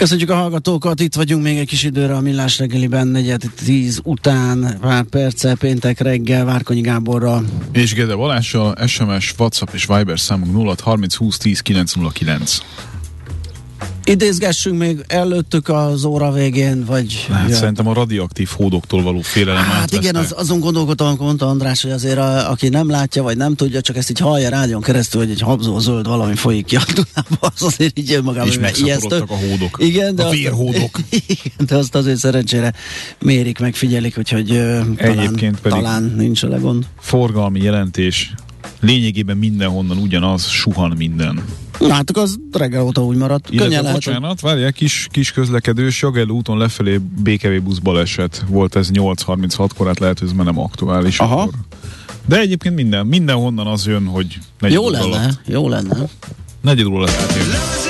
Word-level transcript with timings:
Köszönjük 0.00 0.30
a 0.30 0.34
hallgatókat, 0.34 1.00
itt 1.00 1.14
vagyunk 1.14 1.42
még 1.42 1.58
egy 1.58 1.66
kis 1.66 1.82
időre 1.82 2.14
a 2.14 2.20
Millás 2.20 2.58
reggeliben, 2.58 3.06
negyed 3.06 3.42
tíz 3.64 4.00
után, 4.04 4.76
pár 4.80 5.04
perccel, 5.04 5.56
péntek 5.56 6.00
reggel, 6.00 6.44
Várkonyi 6.44 6.80
Gáborral. 6.80 7.44
És 7.72 7.94
Gede 7.94 8.14
Balással, 8.14 8.86
SMS, 8.86 9.34
WhatsApp 9.38 9.68
és 9.72 9.86
Viber 9.86 10.20
számunk 10.20 10.52
0 10.52 10.74
30 10.82 11.14
20 11.14 11.38
10 11.38 11.60
909. 11.60 12.58
Idézgessünk 14.10 14.78
még 14.78 15.04
előttük 15.06 15.68
az 15.68 16.04
óra 16.04 16.32
végén, 16.32 16.84
vagy... 16.84 17.26
Hát 17.32 17.48
ja. 17.48 17.54
szerintem 17.54 17.88
a 17.88 17.92
radioaktív 17.92 18.48
hódoktól 18.56 19.02
való 19.02 19.20
félelem 19.20 19.62
Hát 19.62 19.92
igen, 19.92 20.14
az, 20.16 20.34
azon 20.36 20.60
gondolkodtam, 20.60 21.06
amikor 21.06 21.26
mondta 21.26 21.46
András, 21.48 21.82
hogy 21.82 21.90
azért 21.90 22.18
a, 22.18 22.50
aki 22.50 22.68
nem 22.68 22.90
látja, 22.90 23.22
vagy 23.22 23.36
nem 23.36 23.54
tudja, 23.54 23.80
csak 23.80 23.96
ezt 23.96 24.10
így 24.10 24.18
hallja 24.18 24.48
rádión 24.48 24.80
keresztül, 24.80 25.20
hogy 25.20 25.30
egy 25.30 25.40
habzó 25.40 25.78
zöld 25.78 26.06
valami 26.06 26.34
folyik 26.34 26.64
ki 26.64 26.76
a 26.76 26.82
Dunába, 26.94 27.36
az 27.56 27.62
azért 27.62 27.98
így 27.98 28.12
önmagában 28.12 28.48
És 28.48 28.58
megszaporodtak 28.58 29.30
a 29.30 29.36
hódok. 29.36 29.76
Igen, 29.80 30.14
de 30.14 30.22
a 30.22 30.26
azt- 30.26 30.36
vérhódok. 30.36 30.98
Igen, 31.26 31.66
de 31.66 31.76
azt 31.76 31.94
azért 31.94 32.18
szerencsére 32.18 32.72
mérik, 33.18 33.58
meg 33.58 33.74
figyelik, 33.74 34.18
úgyhogy 34.18 34.50
ö, 34.50 34.80
talán, 34.96 35.18
Egyébként 35.18 35.60
pedig- 35.60 35.78
talán 35.78 36.12
nincs 36.16 36.40
vele 36.40 36.56
gond. 36.56 36.86
Forgalmi 37.00 37.60
jelentés. 37.62 38.34
Lényegében 38.80 39.36
mindenhonnan 39.36 39.96
ugyanaz, 39.98 40.46
suhan 40.46 40.94
minden. 40.96 41.44
Na, 41.78 41.92
hát 41.92 42.10
akkor 42.10 42.22
az 42.22 42.38
reggel 42.52 42.82
óta 42.82 43.04
úgy 43.04 43.16
maradt. 43.16 43.46
Könnyen 43.48 43.66
Illetve, 43.70 43.82
lehet, 43.82 44.04
hogy- 44.04 44.14
bocsánat, 44.14 44.40
várják, 44.40 44.72
kis, 44.74 45.06
kis 45.10 45.32
közlekedős, 45.32 46.02
Jagelló 46.02 46.36
úton 46.36 46.58
lefelé 46.58 46.96
BKV 47.22 47.62
busz 47.62 47.78
baleset. 47.78 48.44
Volt 48.48 48.76
ez 48.76 48.90
8.36-kor, 48.90 49.86
hát 49.86 49.98
lehet, 49.98 50.18
hogy 50.18 50.28
ez 50.28 50.34
már 50.34 50.44
nem 50.46 50.58
aktuális. 50.58 51.18
Aha. 51.18 51.40
Akkor. 51.40 51.52
De 52.26 52.38
egyébként 52.38 52.74
minden, 52.74 53.06
mindenhonnan 53.06 53.66
az 53.66 53.86
jön, 53.86 54.06
hogy 54.06 54.38
negyed 54.60 54.76
Jó 54.76 54.90
lenne, 54.90 55.04
alatt. 55.04 55.40
jó 55.46 55.68
lenne. 55.68 55.96
Negyed 56.60 56.86
óra 56.86 56.96
alatt. 57.04 57.89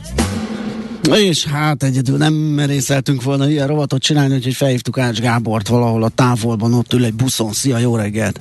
És 1.09 1.45
hát 1.45 1.83
egyedül 1.83 2.17
nem 2.17 2.33
merészeltünk 2.33 3.23
volna 3.23 3.49
ilyen 3.49 3.67
rovatot 3.67 4.01
csinálni, 4.01 4.35
úgyhogy 4.35 4.53
felhívtuk 4.53 4.97
Ács 4.97 5.19
Gábort 5.19 5.67
valahol 5.67 6.03
a 6.03 6.09
távolban, 6.09 6.73
ott 6.73 6.93
ül 6.93 7.05
egy 7.05 7.13
buszon. 7.13 7.51
Szia, 7.51 7.77
jó 7.77 7.95
reggelt! 7.95 8.39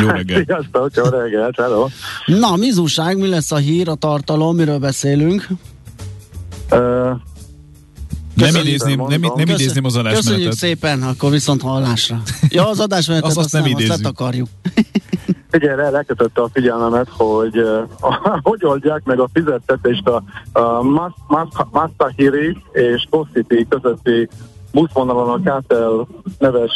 Jó 0.00 0.08
reggelt. 0.08 0.44
Sziasztok, 0.46 0.90
jó 0.94 1.04
reggelt, 1.04 1.56
hello. 1.56 1.86
Na, 2.26 2.56
mizúság, 2.56 3.18
mi 3.18 3.28
lesz 3.28 3.52
a 3.52 3.56
hír, 3.56 3.88
a 3.88 3.94
tartalom, 3.94 4.56
miről 4.56 4.78
beszélünk? 4.78 5.46
Uh, 6.70 7.10
Nem 8.34 8.46
Köszönöm, 8.46 8.66
idézném, 8.66 8.98
nem, 9.08 9.20
nem 9.20 9.48
idézném 9.48 9.84
az 9.84 9.92
Köszönjük 9.94 10.16
adásmenetet. 10.16 10.52
szépen, 10.52 11.02
akkor 11.02 11.30
viszont 11.30 11.62
hallásra. 11.62 12.22
Ja, 12.48 12.68
az 12.68 12.80
adásmenetet 12.80 13.28
Azt- 13.28 13.38
azt 13.38 13.52
nem 13.52 13.62
nem, 13.62 13.72
azt 13.72 13.80
idézzük. 13.80 14.02
letakarjuk. 14.02 14.48
Figyelj, 15.50 15.76
rá 15.76 15.90
lekötötte 15.90 16.42
a 16.42 16.48
figyelmemet, 16.52 17.08
hogy 17.10 17.58
uh, 17.58 17.88
hogy 18.50 18.64
oldják 18.64 19.04
meg 19.04 19.20
a 19.20 19.28
fizettetést 19.32 20.06
a, 20.06 20.22
a 20.52 20.82
Mas, 20.82 21.12
Mas, 21.26 21.48
Mastahiri 21.70 22.56
és 22.72 23.06
Kosziti 23.10 23.66
közötti 23.68 24.28
buszvonalon 24.72 25.28
a 25.30 25.42
Kátel 25.42 26.08
neves 26.38 26.72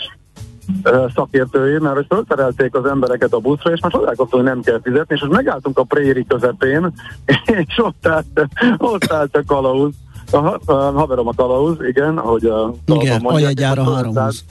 szakértői, 1.14 1.78
mert 1.78 1.94
hogy 1.94 2.06
felszerelték 2.08 2.74
az 2.74 2.84
embereket 2.84 3.32
a 3.32 3.38
buszra, 3.38 3.72
és 3.72 3.80
most 3.82 3.94
csodálkoztunk, 3.94 4.42
hogy 4.42 4.52
nem 4.52 4.62
kell 4.62 4.80
fizetni, 4.82 5.14
és 5.14 5.20
most 5.20 5.32
megálltunk 5.32 5.78
a 5.78 5.84
préri 5.84 6.26
közepén, 6.28 6.92
és 7.66 7.74
ott 7.76 8.06
állt, 8.06 8.48
ott 8.78 9.12
állt 9.12 9.36
a 9.36 9.42
kalauz, 9.46 9.94
a, 10.32 10.38
ha- 10.38 10.60
a 10.74 10.90
haverom 10.92 11.26
a 11.28 11.32
kalauz, 11.36 11.76
igen, 11.88 12.18
ahogy 12.18 12.44
a 12.44 12.74
Igen, 12.86 13.20
mondják, 13.22 13.22
aljegyára 13.24 13.82
és 13.82 13.88
most 13.88 13.96
320. 14.16 14.44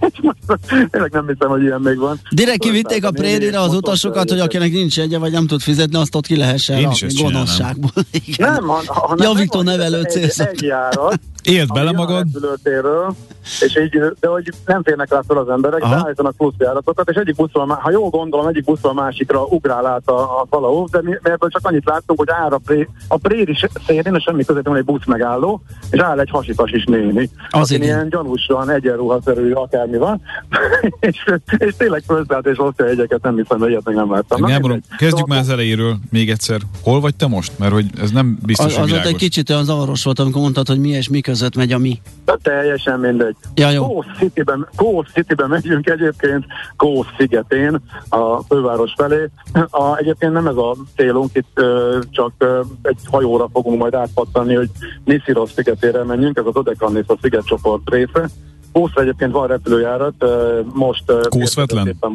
és 0.00 0.18
most 0.22 0.90
Tényleg 0.90 1.12
nem 1.12 1.26
hiszem, 1.26 1.48
hogy 1.48 1.62
ilyen 1.62 1.80
még 1.80 1.98
van. 1.98 2.20
Direkt 2.30 2.58
kivitték 2.58 3.04
a 3.04 3.10
prérire 3.10 3.60
az 3.60 3.74
utasokat, 3.74 4.18
hogy 4.18 4.28
mondott, 4.28 4.46
akinek 4.46 4.72
nincs 4.72 4.96
jegye, 4.96 5.18
vagy 5.18 5.32
nem 5.32 5.46
tud 5.46 5.60
fizetni, 5.60 5.96
azt 5.96 6.14
ott 6.14 6.26
ki 6.26 6.36
lehessen 6.36 6.78
Én 6.78 6.84
rakni 6.84 7.22
gonoszságból. 7.22 7.90
Igen. 8.26 8.52
Nem, 8.52 8.66
ha, 8.66 8.82
ha 8.86 9.14
nem 9.14 9.26
Javító 9.28 9.62
nevelő 9.62 9.98
egy, 9.98 10.10
célzat. 10.10 10.46
egy 10.48 10.62
járat, 10.62 11.20
Élt 11.46 11.72
bele 11.72 11.92
magad, 11.92 12.26
repülőtérről, 12.32 13.14
és 13.60 13.78
így, 13.84 14.00
de 14.20 14.28
hogy 14.28 14.52
nem 14.66 14.82
férnek 14.82 15.10
rá 15.10 15.20
fel 15.26 15.36
az 15.36 15.48
emberek, 15.48 15.82
Aha. 15.82 15.94
beállítanak 15.94 16.36
plusz 16.36 16.54
járatokat, 16.58 17.10
és 17.10 17.16
egyik 17.16 17.34
buszról, 17.34 17.66
ha 17.66 17.90
jól 17.90 18.08
gondolom, 18.08 18.46
egyik 18.46 18.64
buszról 18.64 18.92
a 18.92 18.94
másikra 18.94 19.44
ugrál 19.44 19.86
át 19.86 20.08
a, 20.08 20.40
a 20.40 20.46
valahogy, 20.50 20.90
de 20.90 21.02
mi, 21.02 21.10
mi 21.10 21.30
ebből 21.30 21.48
csak 21.50 21.66
annyit 21.66 21.84
láttunk, 21.84 22.18
hogy 22.18 22.28
áll 22.30 22.50
a, 22.50 22.58
pré, 22.64 22.88
a 23.08 23.16
préri 23.16 23.56
szélén, 23.86 24.14
és 24.14 24.22
semmi 24.22 24.44
között 24.44 24.66
van 24.66 24.76
egy 24.76 24.84
busz 24.84 25.06
megálló, 25.06 25.62
és 25.90 26.00
áll 26.00 26.20
egy 26.20 26.30
hasitas 26.30 26.70
is 26.70 26.84
néni. 26.84 27.30
Az 27.50 27.60
aki 27.60 27.74
igen. 27.74 27.86
ilyen 27.86 28.08
gyanúsan 28.08 28.70
egyenruhaszerű 28.70 29.52
akármi 29.52 29.96
van, 29.96 30.20
és, 31.00 31.24
és 31.56 31.74
tényleg 31.76 32.02
fölszállt 32.06 32.46
és 32.46 32.60
osztja 32.60 32.86
egyeket, 32.86 33.22
nem 33.22 33.36
hiszem, 33.36 33.58
hogy 33.58 33.70
ilyet 33.70 33.84
még 33.84 33.94
nem 33.94 34.10
láttam. 34.10 34.40
Mindegy. 34.40 34.82
kezdjük 34.88 35.10
Szóval 35.10 35.26
már 35.26 35.38
az 35.38 35.48
elejéről 35.48 35.96
még 36.10 36.30
egyszer. 36.30 36.60
Hol 36.82 37.00
vagy 37.00 37.14
te 37.14 37.26
most? 37.26 37.58
Mert 37.58 37.72
hogy 37.72 37.86
ez 38.00 38.10
nem 38.10 38.38
biztos, 38.46 38.66
Az, 38.66 38.76
hogy 38.76 38.90
az 38.90 38.98
ott 38.98 39.04
egy 39.04 39.16
kicsit 39.16 39.50
olyan 39.50 39.64
zavaros 39.64 40.04
volt, 40.04 40.18
amikor 40.18 40.40
mondtad, 40.40 40.66
hogy 40.66 40.78
mi 40.78 40.88
és 40.88 41.08
mi 41.08 41.20
között 41.36 41.56
megy 41.56 41.72
a 41.72 41.78
mi. 41.78 42.00
De 42.24 42.38
teljesen 42.42 43.00
mindegy. 43.00 43.36
Ja, 43.54 43.70
jó. 43.70 43.86
Coast 43.86 44.08
Cityben, 44.18 44.68
Coast 44.76 45.10
Cityben 45.12 45.48
megyünk 45.48 45.88
egyébként, 45.88 46.44
Coast 46.76 47.14
szigetén, 47.18 47.80
a 48.08 48.42
főváros 48.42 48.92
felé. 48.96 49.28
A, 49.70 49.96
egyébként 49.96 50.32
nem 50.32 50.46
ez 50.46 50.56
a 50.56 50.76
célunk, 50.96 51.30
itt 51.34 51.50
ö, 51.54 51.98
csak 52.10 52.32
ö, 52.38 52.60
egy 52.82 52.98
hajóra 53.10 53.48
fogunk 53.52 53.78
majd 53.78 53.94
átpattani, 53.94 54.54
hogy 54.54 54.70
Nisziros 55.04 55.50
szigetére 55.50 56.04
menjünk, 56.04 56.38
ez 56.38 56.46
a 56.46 56.52
Dodekannis 56.52 57.06
a 57.06 57.18
szigetcsoport 57.22 57.90
része. 57.90 58.28
Kószra 58.72 59.02
egyébként 59.02 59.32
van 59.32 59.46
repülőjárat, 59.46 60.14
ö, 60.18 60.60
most 60.72 61.04
Kószvetlen? 61.28 61.96
a, 62.00 62.08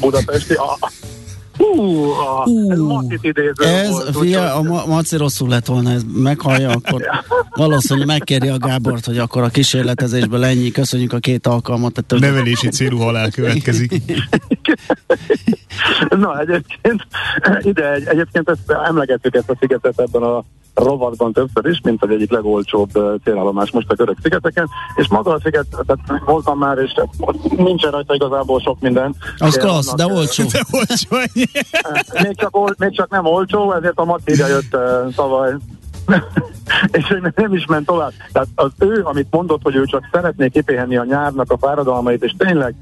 Buda, 0.00 0.18
a 0.56 0.90
budapesti. 1.56 1.62
A, 1.62 2.42
Hú, 2.76 2.90
a, 2.90 3.04
ez 3.08 3.18
idéző 3.20 3.52
Ez, 3.64 3.90
volt, 3.90 4.16
fia, 4.18 4.54
a 4.54 4.62
ma- 4.62 4.86
Maci 4.86 5.16
rosszul 5.16 5.48
lett 5.48 5.66
volna, 5.66 5.90
ez 5.90 6.02
meghallja, 6.14 6.70
akkor 6.70 7.02
valószínűleg 7.56 8.06
megkéri 8.06 8.48
a 8.48 8.58
Gábort, 8.58 9.04
hogy 9.04 9.18
akkor 9.18 9.42
a 9.42 9.48
kísérletezésből 9.48 10.44
ennyi, 10.44 10.70
köszönjük 10.70 11.12
a 11.12 11.18
két 11.18 11.46
alkalmat. 11.46 11.92
Tehát, 11.92 12.10
hogy- 12.10 12.20
Nevelési 12.20 12.68
célú 12.68 12.98
halál 12.98 13.30
következik. 13.30 14.02
Na, 16.08 16.40
egyébként 16.40 17.06
ide, 17.60 17.92
egy, 17.92 18.06
egyébként 18.06 18.50
ezt 18.50 18.70
emlegettük 18.70 19.34
ezt 19.34 19.50
a 19.50 19.56
szigetet 19.60 20.00
ebben 20.00 20.22
a 20.22 20.44
rovatban 20.74 21.32
többször 21.32 21.66
is, 21.66 21.80
mint 21.82 22.02
az 22.02 22.10
egyik 22.10 22.30
legolcsóbb 22.30 22.90
célállomás 23.24 23.70
most 23.70 23.90
a 23.90 23.94
görög 23.94 24.16
szigeteken, 24.22 24.68
és 24.94 25.08
maga 25.08 25.32
a 25.32 25.40
sziget, 25.42 25.66
tehát 25.86 26.22
voltam 26.24 26.58
már, 26.58 26.78
és 26.78 26.94
nincsen 27.56 27.90
rajta 27.90 28.14
igazából 28.14 28.60
sok 28.60 28.80
minden. 28.80 29.14
Az 29.38 29.56
klassz, 29.56 29.94
de 29.94 30.04
annak, 30.04 30.16
olcsó. 30.16 30.44
De 30.52 30.60
olcsó 30.70 31.16
még 32.22 32.36
csak, 32.36 32.56
ol, 32.56 32.74
még 32.78 32.96
csak 32.96 33.10
nem 33.10 33.24
olcsó, 33.24 33.72
ezért 33.72 33.98
a 33.98 34.04
Matilda 34.04 34.46
jött 34.46 34.74
uh, 34.74 35.14
tavaly. 35.14 35.54
és 36.92 37.16
nem 37.34 37.54
is 37.54 37.66
ment 37.66 37.86
tovább. 37.86 38.12
Tehát 38.32 38.48
az 38.54 38.70
ő, 38.78 39.00
amit 39.04 39.26
mondott, 39.30 39.62
hogy 39.62 39.76
ő 39.76 39.84
csak 39.84 40.08
szeretné 40.12 40.48
kipéhenni 40.48 40.96
a 40.96 41.04
nyárnak 41.04 41.50
a 41.50 41.58
fáradalmait, 41.58 42.22
és 42.22 42.34
tényleg 42.38 42.74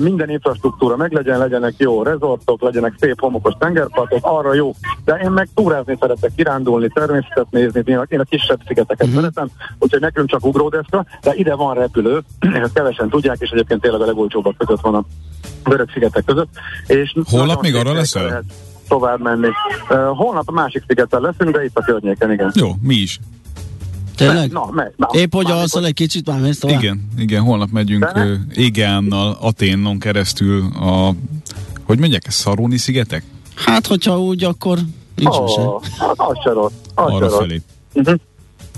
minden 0.00 0.30
infrastruktúra 0.30 0.96
meglegyen, 0.96 1.38
legyenek 1.38 1.74
jó 1.76 2.02
rezortok, 2.02 2.62
legyenek 2.62 2.94
szép 3.00 3.20
homokos 3.20 3.52
tengerpartok, 3.58 4.18
arra 4.22 4.54
jó. 4.54 4.74
De 5.04 5.14
én 5.14 5.30
meg 5.30 5.48
túrázni 5.54 5.96
szeretek, 6.00 6.30
kirándulni, 6.36 6.88
természetet 6.94 7.46
nézni, 7.50 7.82
én 7.84 7.96
a, 7.96 8.06
én 8.08 8.20
a 8.20 8.24
kisebb 8.24 8.60
szigeteket 8.66 9.06
uh-huh. 9.06 9.20
szeretem, 9.20 9.48
úgyhogy 9.78 10.00
nekünk 10.00 10.28
csak 10.28 10.46
ugródeszka, 10.46 11.06
de 11.22 11.34
ide 11.34 11.54
van 11.54 11.74
repülő, 11.74 12.22
ezt 12.62 12.72
kevesen 12.72 13.08
tudják, 13.08 13.36
és 13.40 13.50
egyébként 13.50 13.80
tényleg 13.80 14.00
a 14.00 14.06
legolcsóbbak 14.06 14.56
között 14.56 14.80
van 14.80 14.94
a 14.94 15.04
görög 15.64 15.90
szigetek 15.92 16.24
között. 16.24 16.48
És 16.86 17.14
Holnap 17.24 17.62
még 17.62 17.74
arra 17.74 17.92
leszel? 17.92 18.42
Tovább 18.88 19.20
menni. 19.20 19.48
Uh, 19.90 20.16
holnap 20.16 20.48
a 20.48 20.52
másik 20.52 20.84
szigeten 20.86 21.20
leszünk, 21.20 21.50
de 21.50 21.64
itt 21.64 21.78
a 21.78 21.82
környéken, 21.82 22.32
igen. 22.32 22.52
Jó, 22.54 22.68
mi 22.80 22.94
is. 22.94 23.18
Tényleg? 24.16 24.52
Na, 24.52 24.68
me, 24.70 24.92
na, 24.96 25.08
Épp, 25.12 25.32
hogy 25.32 25.50
alszol 25.50 25.86
egy 25.86 25.94
kicsit, 25.94 26.26
már 26.26 26.40
mész 26.40 26.58
tovább? 26.58 26.82
Igen, 26.82 27.08
igen, 27.18 27.42
holnap 27.42 27.70
megyünk 27.70 28.12
Égeánnal, 28.54 29.36
Aténon 29.40 29.98
keresztül 29.98 30.62
a, 30.62 31.14
hogy 31.84 31.98
megyek, 31.98 32.30
Szaróni 32.30 32.76
szigetek? 32.76 33.24
Hát, 33.54 33.86
hogyha 33.86 34.20
úgy, 34.20 34.44
akkor 34.44 34.78
nincs 35.14 35.34
oh, 35.34 35.48
se. 35.48 35.60
Az 36.16 36.38
se 36.44 36.50
rossz. 36.50 36.72
Az 36.94 37.12
Arra 37.12 37.30
felé. 37.30 37.62
Uh-huh. 37.92 38.14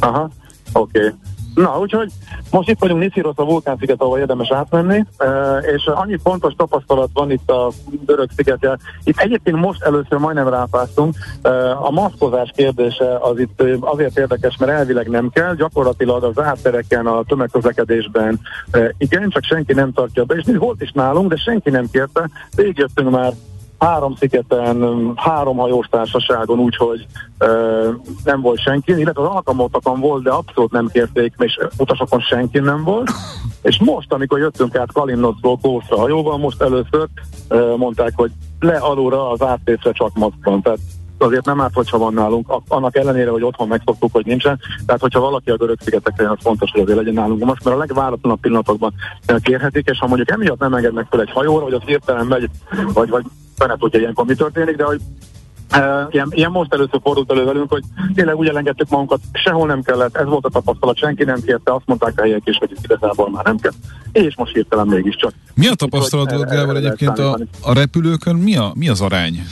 Aha, 0.01 0.31
oké. 0.73 0.99
Okay. 0.99 1.13
Na, 1.57 1.79
úgyhogy 1.79 2.13
most 2.51 2.69
itt 2.69 2.79
vagyunk 2.79 3.01
Niszirosz, 3.01 3.39
a 3.39 3.45
vulkánsziget, 3.45 4.01
ahol 4.01 4.19
érdemes 4.19 4.51
átmenni, 4.51 5.05
és 5.75 5.87
annyi 5.87 6.19
fontos 6.23 6.53
tapasztalat 6.57 7.11
van 7.13 7.31
itt 7.31 7.51
a 7.51 7.71
görög 8.07 8.29
szigetjel. 8.37 8.79
Itt 9.05 9.19
egyébként 9.19 9.57
most 9.57 9.83
először 9.83 10.19
majdnem 10.19 10.49
rápáztunk. 10.49 11.15
A 11.83 11.91
maszkozás 11.91 12.53
kérdése 12.57 13.19
az 13.19 13.39
itt 13.39 13.63
azért 13.81 14.19
érdekes, 14.19 14.57
mert 14.57 14.73
elvileg 14.73 15.09
nem 15.09 15.31
kell, 15.31 15.55
gyakorlatilag 15.55 16.25
az 16.25 16.39
áttereken, 16.41 17.07
a 17.07 17.23
tömegközlekedésben 17.23 18.41
igen, 18.99 19.29
csak 19.29 19.45
senki 19.45 19.73
nem 19.73 19.93
tartja 19.93 20.25
be, 20.25 20.35
és 20.35 20.45
mi 20.45 20.57
volt 20.57 20.83
is 20.83 20.93
nálunk, 20.93 21.29
de 21.29 21.37
senki 21.37 21.71
nem 21.71 21.91
kérte. 21.93 22.31
Végigjöttünk 22.57 23.11
már 23.11 23.33
három 23.79 24.15
szigeten, 24.15 25.13
három 25.17 25.57
hajós 25.57 25.87
társaságon, 25.87 26.59
úgyhogy 26.59 27.07
ö, 27.39 27.89
nem 28.25 28.41
volt 28.41 28.61
senki, 28.61 28.93
illetve 28.93 29.23
az 29.23 29.29
alkalmottakon 29.29 30.01
volt, 30.01 30.23
de 30.23 30.31
abszolút 30.31 30.71
nem 30.71 30.89
kérték, 30.89 31.35
és 31.39 31.59
utasokon 31.79 32.21
senki 32.21 32.59
nem 32.59 32.85
volt. 32.85 33.11
És 33.63 33.79
most, 33.79 34.13
amikor 34.13 34.39
jöttünk 34.39 34.77
át 34.77 34.93
Kalimnocról 34.93 35.59
Kószra 35.59 35.99
hajóval, 35.99 36.39
most 36.39 36.63
először 36.63 37.09
ö, 37.49 37.75
mondták, 37.77 38.13
hogy 38.15 38.31
le 38.61 38.77
alulra 38.77 39.31
az 39.31 39.43
áttészre 39.43 39.93
csak 39.93 40.15
Moszkvan. 40.15 40.63
Tehát 40.63 40.79
azért 41.19 41.45
nem 41.45 41.61
árt, 41.61 41.75
hogyha 41.75 41.99
van 41.99 42.15
nálunk, 42.15 42.61
annak 42.69 42.97
ellenére, 42.97 43.31
hogy 43.31 43.43
otthon 43.43 43.69
megszoktuk, 43.69 44.13
hogy 44.13 44.27
nincsen. 44.27 44.59
Tehát, 44.87 45.01
hogyha 45.01 45.21
valaki 45.21 45.51
a 45.51 45.57
görög 45.57 45.81
szigetekre 45.81 46.23
jön, 46.23 46.33
az 46.33 46.43
fontos, 46.43 46.71
hogy 46.71 46.81
azért 46.81 46.99
legyen 46.99 47.15
nálunk 47.15 47.45
most, 47.45 47.65
mert 47.65 47.77
a 47.77 47.79
legváratlanabb 47.79 48.41
pillanatokban 48.41 48.95
kérhetik, 49.43 49.89
és 49.89 49.99
ha 49.99 50.07
mondjuk 50.07 50.31
emiatt 50.31 50.59
nem 50.59 50.75
engednek 50.75 51.07
fel 51.11 51.21
egy 51.21 51.31
hajóra, 51.31 51.65
vagy 51.65 51.73
az 51.73 51.83
hirtelen 51.85 52.27
megy, 52.27 52.49
vagy, 52.93 53.09
vagy 53.09 53.25
fene 53.57 53.77
tudja 53.77 54.01
ilyenkor 54.01 54.25
mi 54.25 54.35
történik, 54.35 54.77
de 54.77 54.85
hogy 54.85 55.01
Uh, 55.73 55.83
ilyen, 56.11 56.29
ilyen 56.31 56.51
most 56.51 56.73
először 56.73 57.01
fordult 57.03 57.31
elő 57.31 57.45
velünk, 57.45 57.71
hogy 57.71 57.83
tényleg 58.15 58.37
úgy 58.37 58.49
elengedtük 58.49 58.89
magunkat, 58.89 59.21
sehol 59.33 59.67
nem 59.67 59.83
kellett, 59.83 60.17
ez 60.17 60.27
volt 60.27 60.45
a 60.45 60.49
tapasztalat, 60.49 60.97
senki 60.99 61.25
nem 61.25 61.41
kérte, 61.41 61.75
azt 61.75 61.87
mondták 61.87 62.13
a 62.17 62.23
helyek 62.23 62.43
is, 62.45 62.57
hogy 62.57 62.71
itt 62.71 62.85
igazából 62.85 63.31
már 63.31 63.45
nem 63.45 63.57
kell, 63.57 63.73
és 64.13 64.37
most 64.37 64.53
hirtelen 64.53 64.87
mégiscsak. 64.87 65.33
Mi 65.55 65.67
a 65.67 65.75
tapasztalat 65.75 66.33
volt, 66.33 66.49
Gábor, 66.49 66.77
egyébként 66.77 67.19
a, 67.19 67.39
a 67.63 67.73
repülőkön, 67.75 68.37
mi, 68.37 68.57
a, 68.57 68.73
mi 68.75 68.89
az 68.89 69.01
arány? 69.01 69.43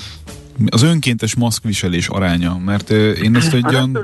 Az 0.69 0.83
önkéntes 0.83 1.37
maszkviselés 1.37 2.09
aránya, 2.09 2.59
mert 2.65 2.91
én 2.91 3.37
ezt 3.37 3.55
egy 3.55 3.67
olyan, 3.69 3.99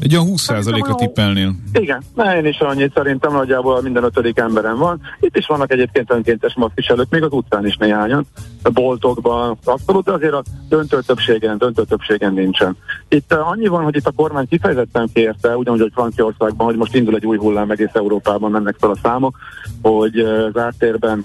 egy 0.00 0.16
olyan 0.16 0.26
20%-ra 0.28 0.94
tippelnél. 0.94 1.54
Igen, 1.72 2.02
na 2.14 2.36
én 2.36 2.44
is 2.44 2.58
annyit 2.58 2.92
szerintem 2.94 3.32
nagyjából 3.32 3.82
minden 3.82 4.04
ötödik 4.04 4.38
emberem 4.38 4.76
van. 4.76 5.00
Itt 5.20 5.36
is 5.36 5.46
vannak 5.46 5.72
egyébként 5.72 6.10
önkéntes 6.10 6.54
maszkviselők, 6.54 7.10
még 7.10 7.22
az 7.22 7.32
utcán 7.32 7.66
is 7.66 7.76
néhányan, 7.76 8.26
a 8.62 8.70
boltokban, 8.70 9.58
abszolút, 9.64 10.04
de 10.04 10.12
azért 10.12 10.32
a 10.32 10.42
döntő 10.68 11.00
többségen, 11.06 11.58
döntő 11.58 11.82
többségen 11.82 12.32
nincsen. 12.32 12.76
Itt 13.08 13.32
annyi 13.32 13.66
van, 13.66 13.84
hogy 13.84 13.96
itt 13.96 14.06
a 14.06 14.12
kormány 14.16 14.48
kifejezetten 14.48 15.08
kérte, 15.12 15.56
ugyanúgy, 15.56 15.80
hogy 15.80 15.92
Franciaországban, 15.94 16.66
hogy 16.66 16.76
most 16.76 16.94
indul 16.94 17.14
egy 17.14 17.26
új 17.26 17.36
hullám 17.36 17.70
egész 17.70 17.90
Európában 17.92 18.50
mennek 18.50 18.76
fel 18.78 18.90
a 18.90 18.96
számok, 19.02 19.36
hogy 19.82 20.18
az 20.18 20.56
áttérben 20.56 21.24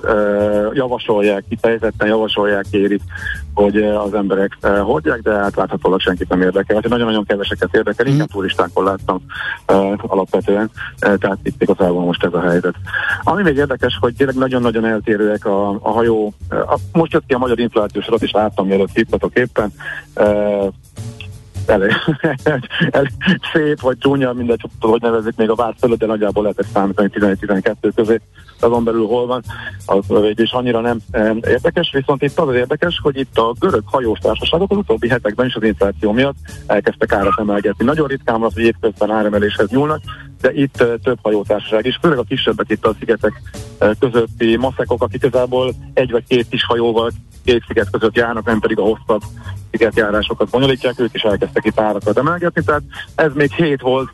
javasolják, 0.74 1.44
kifejezetten 1.50 2.08
javasolják, 2.08 2.66
kérik, 2.72 3.02
hogy 3.54 3.78
az 3.78 4.14
emberek 4.14 4.58
hordják, 4.62 5.22
de 5.22 5.32
átláthatólag 5.32 6.00
senkit 6.00 6.30
nem 6.30 6.42
érdekel. 6.42 6.76
Hát 6.76 6.90
nagyon-nagyon 6.90 7.26
keveseket 7.26 7.76
érdekel, 7.76 8.06
inkább 8.06 8.28
mhm. 8.28 8.38
turistákon 8.38 8.84
láttam 8.84 9.22
alapvetően, 9.98 10.70
tehát 11.00 11.38
itt 11.44 11.62
igazából 11.62 12.04
most 12.04 12.24
ez 12.24 12.34
a 12.34 12.42
helyzet. 12.42 12.76
Ami 13.24 13.42
még 13.42 13.56
érdekes, 13.56 13.98
hogy 14.02 14.16
tényleg 14.16 14.36
nagyon-nagyon 14.36 14.86
eltérőek 14.86 15.46
a, 15.46 15.70
a 15.70 15.92
hajó. 15.92 16.34
Uh, 16.50 16.80
most 16.94 17.14
jött 17.14 17.25
ki 17.28 17.34
a 17.34 17.38
magyar 17.38 17.60
inflációs 17.60 18.08
adat, 18.08 18.22
és 18.22 18.32
láttam, 18.32 18.68
mielőtt 18.68 18.94
hívtatok 18.94 19.38
éppen. 19.38 19.72
Elég, 21.66 21.92
elég 22.92 23.12
szép 23.54 23.80
vagy 23.82 23.98
csúnya, 23.98 24.34
mindegy, 24.34 24.62
hogy 24.80 25.02
nevezik 25.02 25.36
még 25.36 25.50
a 25.50 25.56
várt 25.56 25.80
fölött, 25.80 26.00
de 26.00 26.06
nagyjából 26.06 26.44
lehetett 26.44 26.68
számítani 26.74 27.10
11-12 27.14 27.92
közé, 27.96 28.22
azon 28.60 28.84
belül 28.84 29.06
hol 29.06 29.26
van, 29.26 29.44
az 29.86 30.06
és 30.36 30.52
annyira 30.52 30.80
nem 30.80 31.00
érdekes, 31.42 31.92
viszont 31.94 32.22
itt 32.22 32.40
az, 32.40 32.56
érdekes, 32.56 33.00
hogy 33.04 33.18
itt 33.18 33.38
a 33.38 33.54
görög 33.60 33.84
hajós 33.86 34.20
társaságok 34.20 34.72
az 34.72 34.78
utóbbi 34.78 35.10
hetekben 35.10 35.46
is 35.46 35.56
az 35.56 35.64
infláció 35.64 36.12
miatt 36.12 36.36
elkezdtek 36.66 37.12
árat 37.12 37.40
emelgetni. 37.40 37.86
Nagyon 37.86 38.08
ritkán 38.08 38.42
az, 38.42 38.54
hogy 38.54 38.64
évközben 38.64 39.12
áremeléshez 39.12 39.70
nyúlnak, 39.70 40.02
de 40.46 40.54
itt 40.54 40.84
több 41.04 41.18
hajótársaság 41.22 41.86
is, 41.86 41.98
főleg 42.02 42.18
a 42.18 42.24
kisebbek 42.24 42.70
itt 42.70 42.86
a 42.86 42.96
szigetek 43.00 43.42
közötti 44.00 44.58
maszekok, 44.58 45.02
akik 45.04 45.24
igazából 45.24 45.74
egy 45.94 46.12
vagy 46.12 46.24
két 46.28 46.50
kis 46.50 46.66
hajóval 46.66 47.12
két 47.46 47.64
sziget 47.68 47.90
között 47.90 48.16
járnak, 48.16 48.46
nem 48.46 48.60
pedig 48.60 48.80
a 48.80 48.84
hosszabb 48.84 49.22
szigetjárásokat 49.72 50.50
bonyolítják, 50.50 51.00
ők 51.00 51.14
is 51.14 51.22
elkezdtek 51.22 51.66
itt 51.66 51.80
árakat 51.80 52.18
emelgetni, 52.18 52.64
tehát 52.64 52.82
ez 53.16 53.32
még 53.34 53.52
hét 53.52 53.82
volt, 53.82 54.10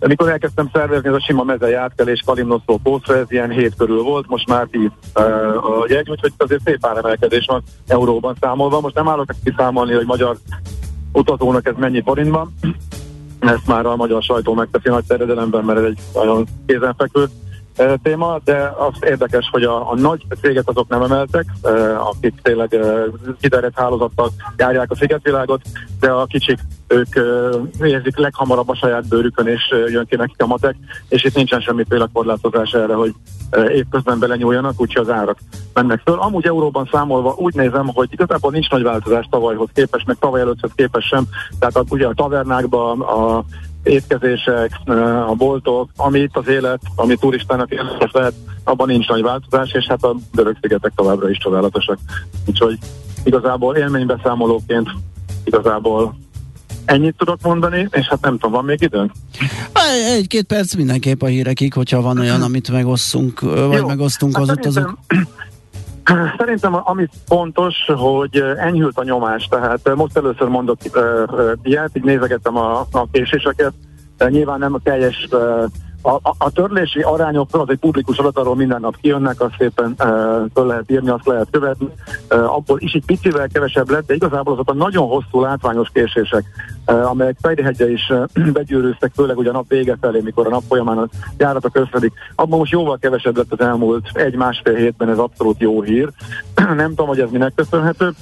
amikor 0.00 0.28
elkezdtem 0.28 0.70
szervezni, 0.72 1.08
ez 1.08 1.14
a 1.14 1.20
sima 1.20 1.42
mezei 1.42 1.72
átkelés 1.72 2.22
Kalimnosztól 2.26 2.78
Pószra, 2.82 3.16
ez 3.16 3.30
ilyen 3.30 3.50
hét 3.50 3.74
körül 3.76 4.02
volt, 4.02 4.28
most 4.28 4.48
már 4.48 4.66
tíz 4.70 4.90
uh, 5.14 5.80
a 5.80 5.84
jegy, 5.88 6.10
úgyhogy 6.10 6.32
azért 6.36 6.62
szép 6.64 6.86
áremelkedés 6.86 7.46
van 7.46 7.62
euróban 7.86 8.36
számolva. 8.40 8.80
Most 8.80 8.94
nem 8.94 9.08
állok 9.08 9.30
kiszámolni, 9.44 9.92
hogy 9.92 10.06
magyar 10.06 10.36
utazónak 11.12 11.66
ez 11.66 11.74
mennyi 11.76 12.02
forintban, 12.02 12.54
ezt 13.48 13.66
már 13.66 13.86
a 13.86 13.96
magyar 13.96 14.22
sajtó 14.22 14.54
megteszi 14.54 14.88
nagy 14.88 15.04
terjedelemben, 15.04 15.64
mert 15.64 15.78
ez 15.78 15.84
egy 15.84 15.98
nagyon 16.14 16.46
kézenfekvő 16.66 17.28
téma, 18.02 18.38
de 18.44 18.72
az 18.78 18.94
érdekes, 19.00 19.48
hogy 19.50 19.62
a, 19.62 19.90
a 19.90 19.94
nagy 19.94 20.26
cégek 20.40 20.68
azok 20.68 20.88
nem 20.88 21.02
emeltek, 21.02 21.44
akik 21.98 22.34
tényleg 22.42 22.78
kiterjedt 23.40 23.78
hálózattal 23.78 24.30
járják 24.56 24.90
a 24.90 24.96
szigetvilágot, 24.96 25.62
de 26.00 26.10
a 26.10 26.24
kicsik 26.24 26.58
ők 26.88 27.08
érzik 27.80 28.16
leghamarabb 28.16 28.68
a 28.68 28.74
saját 28.74 29.08
bőrükön, 29.08 29.46
és 29.46 29.74
jön 29.86 30.06
ki 30.06 30.16
nekik 30.16 30.42
a 30.42 30.46
matek, 30.46 30.76
és 31.08 31.24
itt 31.24 31.34
nincsen 31.34 31.60
semmiféle 31.60 32.08
korlátozás 32.12 32.72
erre, 32.72 32.94
hogy 32.94 33.14
évközben 33.68 34.18
belenyúljanak, 34.18 34.80
úgyhogy 34.80 35.02
az 35.08 35.14
árak 35.14 35.38
mennek 35.72 36.00
föl. 36.04 36.18
Amúgy 36.18 36.46
euróban 36.46 36.88
számolva 36.92 37.34
úgy 37.36 37.54
nézem, 37.54 37.86
hogy 37.94 38.08
igazából 38.12 38.50
nincs 38.50 38.70
nagy 38.70 38.82
változás 38.82 39.26
tavalyhoz 39.30 39.68
képest, 39.74 40.06
meg 40.06 40.16
tavaly 40.20 40.40
előtthez 40.40 40.70
képest 40.74 41.08
sem. 41.08 41.24
Tehát 41.58 41.84
ugye 41.88 42.06
a 42.06 42.14
tavernákban, 42.14 43.00
a 43.00 43.44
étkezések, 43.84 44.80
a 45.28 45.34
boltok, 45.36 45.90
ami 45.96 46.18
itt 46.18 46.36
az 46.36 46.48
élet, 46.48 46.80
ami 46.94 47.16
turistának 47.16 47.70
érdekes 47.70 48.10
lehet, 48.12 48.34
abban 48.64 48.86
nincs 48.86 49.08
nagy 49.08 49.22
változás, 49.22 49.72
és 49.72 49.86
hát 49.86 50.02
a 50.02 50.16
görög 50.32 50.56
szigetek 50.60 50.92
továbbra 50.96 51.30
is 51.30 51.38
csodálatosak. 51.38 51.98
Úgyhogy 52.46 52.78
igazából 53.24 53.76
élménybeszámolóként 53.76 54.90
igazából 55.44 56.14
Ennyit 56.84 57.14
tudok 57.16 57.38
mondani, 57.42 57.88
és 57.90 58.06
hát 58.06 58.20
nem 58.20 58.32
tudom, 58.32 58.52
van 58.52 58.64
még 58.64 58.80
időnk? 58.82 59.12
Egy-két 60.16 60.44
perc 60.44 60.74
mindenképp 60.74 61.22
a 61.22 61.26
hírekig, 61.26 61.72
hogyha 61.72 62.00
van 62.00 62.18
olyan, 62.18 62.42
amit 62.42 62.70
megosztunk, 62.70 63.40
vagy 63.40 63.78
Jó, 63.78 63.86
megosztunk 63.86 64.36
hát 64.36 64.42
az 64.42 64.50
utazók. 64.50 64.98
Szerintem 66.38 66.80
ami 66.84 67.08
fontos, 67.26 67.74
hogy 67.96 68.42
enyhült 68.56 68.98
a 68.98 69.04
nyomás, 69.04 69.48
tehát 69.48 69.94
most 69.94 70.16
először 70.16 70.48
mondok 70.48 70.78
ilyet, 71.62 71.90
így 71.92 72.04
nézegettem 72.04 72.56
a, 72.56 72.86
a 72.90 73.06
késéseket, 73.12 73.72
nyilván 74.28 74.58
nem 74.58 74.74
a 74.74 74.80
teljes 74.82 75.28
a, 76.06 76.18
a, 76.22 76.34
a 76.38 76.50
törlési 76.50 77.00
arányokról, 77.00 77.62
az 77.62 77.68
egy 77.68 77.78
publikus 77.78 78.18
adat, 78.18 78.38
arról 78.38 78.56
minden 78.56 78.80
nap 78.80 78.96
kijönnek, 79.00 79.40
azt 79.40 79.54
szépen 79.58 79.94
e, 79.96 80.04
föl 80.54 80.66
lehet 80.66 80.90
írni, 80.90 81.08
azt 81.08 81.26
lehet 81.26 81.48
követni. 81.50 81.88
E, 82.28 82.44
abból 82.44 82.80
is 82.80 82.92
egy 82.92 83.04
picivel 83.04 83.48
kevesebb 83.48 83.90
lett, 83.90 84.06
de 84.06 84.14
igazából 84.14 84.52
azok 84.52 84.70
a 84.70 84.74
nagyon 84.74 85.08
hosszú 85.08 85.40
látványos 85.40 85.88
késések, 85.92 86.44
e, 86.84 87.06
amelyek 87.06 87.36
Fejrihegyre 87.40 87.90
is 87.90 88.08
e, 88.08 88.26
begyűrűztek, 88.52 89.12
főleg 89.14 89.38
ugye 89.38 89.50
a 89.50 89.52
nap 89.52 89.68
vége 89.68 89.96
felé, 90.00 90.20
mikor 90.20 90.46
a 90.46 90.50
nap 90.50 90.62
folyamán 90.68 90.98
a 90.98 91.08
járatok 91.38 91.72
közledik. 91.72 92.12
Abban 92.34 92.58
most 92.58 92.72
jóval 92.72 92.98
kevesebb 92.98 93.36
lett 93.36 93.52
az 93.52 93.60
elmúlt 93.60 94.08
egy-másfél 94.12 94.74
hétben, 94.74 95.08
ez 95.08 95.18
abszolút 95.18 95.60
jó 95.60 95.82
hír. 95.82 96.10
Nem 96.76 96.88
tudom, 96.88 97.06
hogy 97.06 97.20
ez 97.20 97.30
minek 97.30 97.52
köszönhető. 97.54 98.12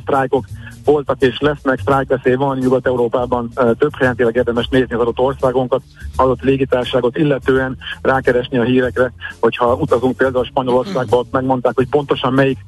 Sztrájkok 0.00 0.44
voltak 0.84 1.20
és 1.20 1.38
lesznek 1.38 1.78
sztrájkveszély 1.78 2.34
van 2.34 2.58
Nyugat-Európában 2.58 3.50
több 3.54 3.96
helyen 3.98 4.16
tényleg 4.16 4.36
érdemes 4.36 4.68
nézni 4.68 4.94
az 4.94 5.00
adott 5.00 5.18
országunkat, 5.18 5.82
adott 6.16 6.40
légitárságot, 6.42 7.16
illetően 7.16 7.76
rákeresni 8.02 8.58
a 8.58 8.62
hírekre, 8.62 9.12
hogyha 9.40 9.74
utazunk 9.74 10.16
például 10.16 10.44
Spanyolországba, 10.44 11.16
ott 11.16 11.32
megmondták, 11.32 11.74
hogy 11.74 11.88
pontosan 11.88 12.32
melyik 12.32 12.58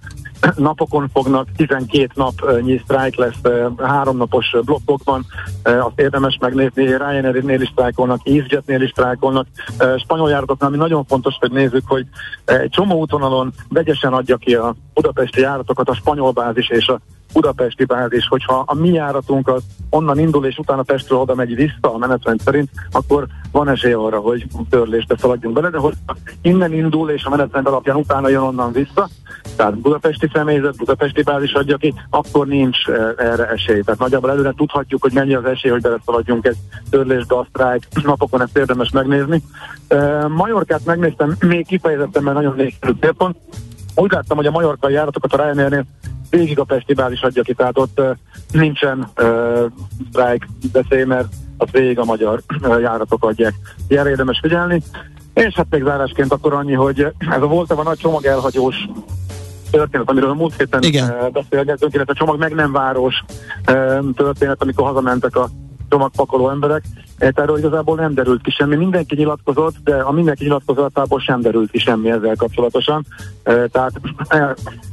napokon 0.57 1.09
fognak, 1.13 1.49
12 1.57 2.09
napnyi 2.15 2.81
sztrájk 2.85 3.17
lesz 3.17 3.41
háromnapos 3.79 4.57
blokkokban, 4.65 5.27
azt 5.63 6.01
érdemes 6.01 6.39
megnézni, 6.41 6.85
Ryanair-nél 6.85 7.61
is 7.61 7.69
sztrájkolnak, 7.69 8.21
EasyJet-nél 8.25 8.83
is 8.83 8.91
sztrájkolnak, 8.91 9.47
spanyol 9.99 10.31
járatoknál, 10.31 10.69
ami 10.69 10.79
nagyon 10.79 11.05
fontos, 11.05 11.35
hogy 11.41 11.51
nézzük, 11.51 11.83
hogy 11.87 12.07
egy 12.45 12.71
csomó 12.71 12.99
útvonalon 12.99 13.53
vegyesen 13.69 14.13
adja 14.13 14.37
ki 14.37 14.55
a 14.55 14.75
budapesti 14.95 15.41
járatokat 15.41 15.89
a 15.89 15.95
spanyol 15.95 16.31
bázis 16.31 16.69
és 16.69 16.87
a 16.87 17.01
budapesti 17.33 17.85
bázis, 17.85 18.27
hogyha 18.29 18.63
a 18.67 18.75
mi 18.75 18.89
járatunk 18.89 19.49
az 19.49 19.63
onnan 19.91 20.19
indul, 20.19 20.47
és 20.47 20.59
utána 20.59 20.83
Pestről 20.83 21.19
oda 21.19 21.35
megy 21.35 21.55
vissza 21.55 21.95
a 21.95 21.99
menetrend 21.99 22.41
szerint, 22.41 22.71
akkor 22.91 23.27
van 23.53 23.69
esély 23.69 23.93
arra, 23.93 24.19
hogy 24.19 24.47
törlésbe 24.71 25.17
szaladjunk 25.19 25.55
bele, 25.55 25.71
de 25.71 25.79
hogy 25.79 25.95
innen 26.43 26.73
indul, 26.73 27.11
és 27.11 27.25
a 27.25 27.31
menetrend 27.31 27.67
alapján 27.67 27.97
utána 27.97 28.29
jön 28.29 28.43
onnan 28.43 28.73
vissza, 28.73 29.09
tehát 29.57 29.79
budapesti 29.79 30.29
személyzet, 30.33 30.77
budapesti 30.77 31.23
bázis 31.23 31.53
adja 31.53 31.77
ki, 31.77 31.95
akkor 32.11 32.47
nincs 32.47 32.89
e, 32.89 33.15
erre 33.17 33.49
esély. 33.49 33.81
Tehát 33.81 34.01
nagyjából 34.01 34.31
előre 34.31 34.53
tudhatjuk, 34.57 35.03
hogy 35.03 35.13
mennyi 35.13 35.35
az 35.35 35.45
esély, 35.45 35.71
hogy 35.71 35.81
beleszaladjunk 35.81 36.47
egy 36.47 36.57
törlésbe, 36.91 37.37
a 37.37 37.47
sztrájk, 37.49 37.87
napokon 38.03 38.43
ezt 38.43 38.57
érdemes 38.57 38.91
megnézni. 38.91 39.43
E, 39.89 40.27
Majorkát 40.29 40.85
megnéztem 40.85 41.37
még 41.41 41.67
kifejezetten, 41.67 42.23
mert 42.23 42.37
nagyon 42.37 42.55
népszerű 42.57 42.93
célpont. 43.01 43.37
Úgy 43.95 44.11
láttam, 44.11 44.37
hogy 44.37 44.47
a 44.47 44.51
majorkai 44.51 44.93
járatokat 44.93 45.33
a 45.33 45.37
Ryanairnél 45.37 45.85
végig 46.33 46.59
a 46.59 46.65
Pesti 46.65 46.95
bázis 46.95 47.21
adja 47.21 47.43
ki, 47.43 47.55
tehát 47.55 47.79
ott 47.79 48.01
nincsen 48.51 49.09
strike 50.11 50.47
beszély, 50.73 51.05
mert 51.05 51.29
az 51.57 51.69
végig 51.71 51.99
a 51.99 52.05
magyar 52.05 52.43
járatok 52.81 53.25
adják. 53.25 53.55
Ilyenre 53.89 54.11
érdemes 54.11 54.39
figyelni. 54.43 54.83
És 55.35 55.55
hát 55.55 55.67
még 55.71 55.83
zárásként 55.83 56.33
akkor 56.33 56.53
annyi, 56.53 56.73
hogy 56.73 57.01
ez 57.19 57.43
a 57.43 57.47
volt 57.47 57.71
a 57.71 57.83
nagy 57.83 57.99
csomag 57.99 58.25
elhagyós 58.25 58.77
történet, 59.71 60.11
amiről 60.11 60.31
a 60.31 60.35
múlt 60.35 60.55
héten 60.57 60.83
Igen. 60.83 61.15
beszélgettünk, 61.33 61.95
illetve 61.95 62.13
a 62.13 62.17
csomag 62.17 62.39
meg 62.39 62.55
nem 62.55 62.73
város 62.73 63.25
történet, 64.15 64.63
amikor 64.63 64.87
hazamentek 64.87 65.37
a 65.37 65.49
csomagpakoló 65.89 66.51
emberek. 66.51 66.83
Erről 67.23 67.59
igazából 67.59 67.97
nem 67.97 68.15
derült 68.15 68.43
ki 68.43 68.51
semmi. 68.51 68.77
Mindenki 68.77 69.15
nyilatkozott, 69.15 69.75
de 69.85 69.97
a 69.97 70.13
mindenki 70.13 70.45
nyilatkozatából 70.45 71.21
sem 71.21 71.41
derült 71.41 71.71
ki 71.71 71.79
semmi 71.79 72.11
ezzel 72.11 72.37
kapcsolatosan. 72.37 73.05
Tehát 73.43 73.93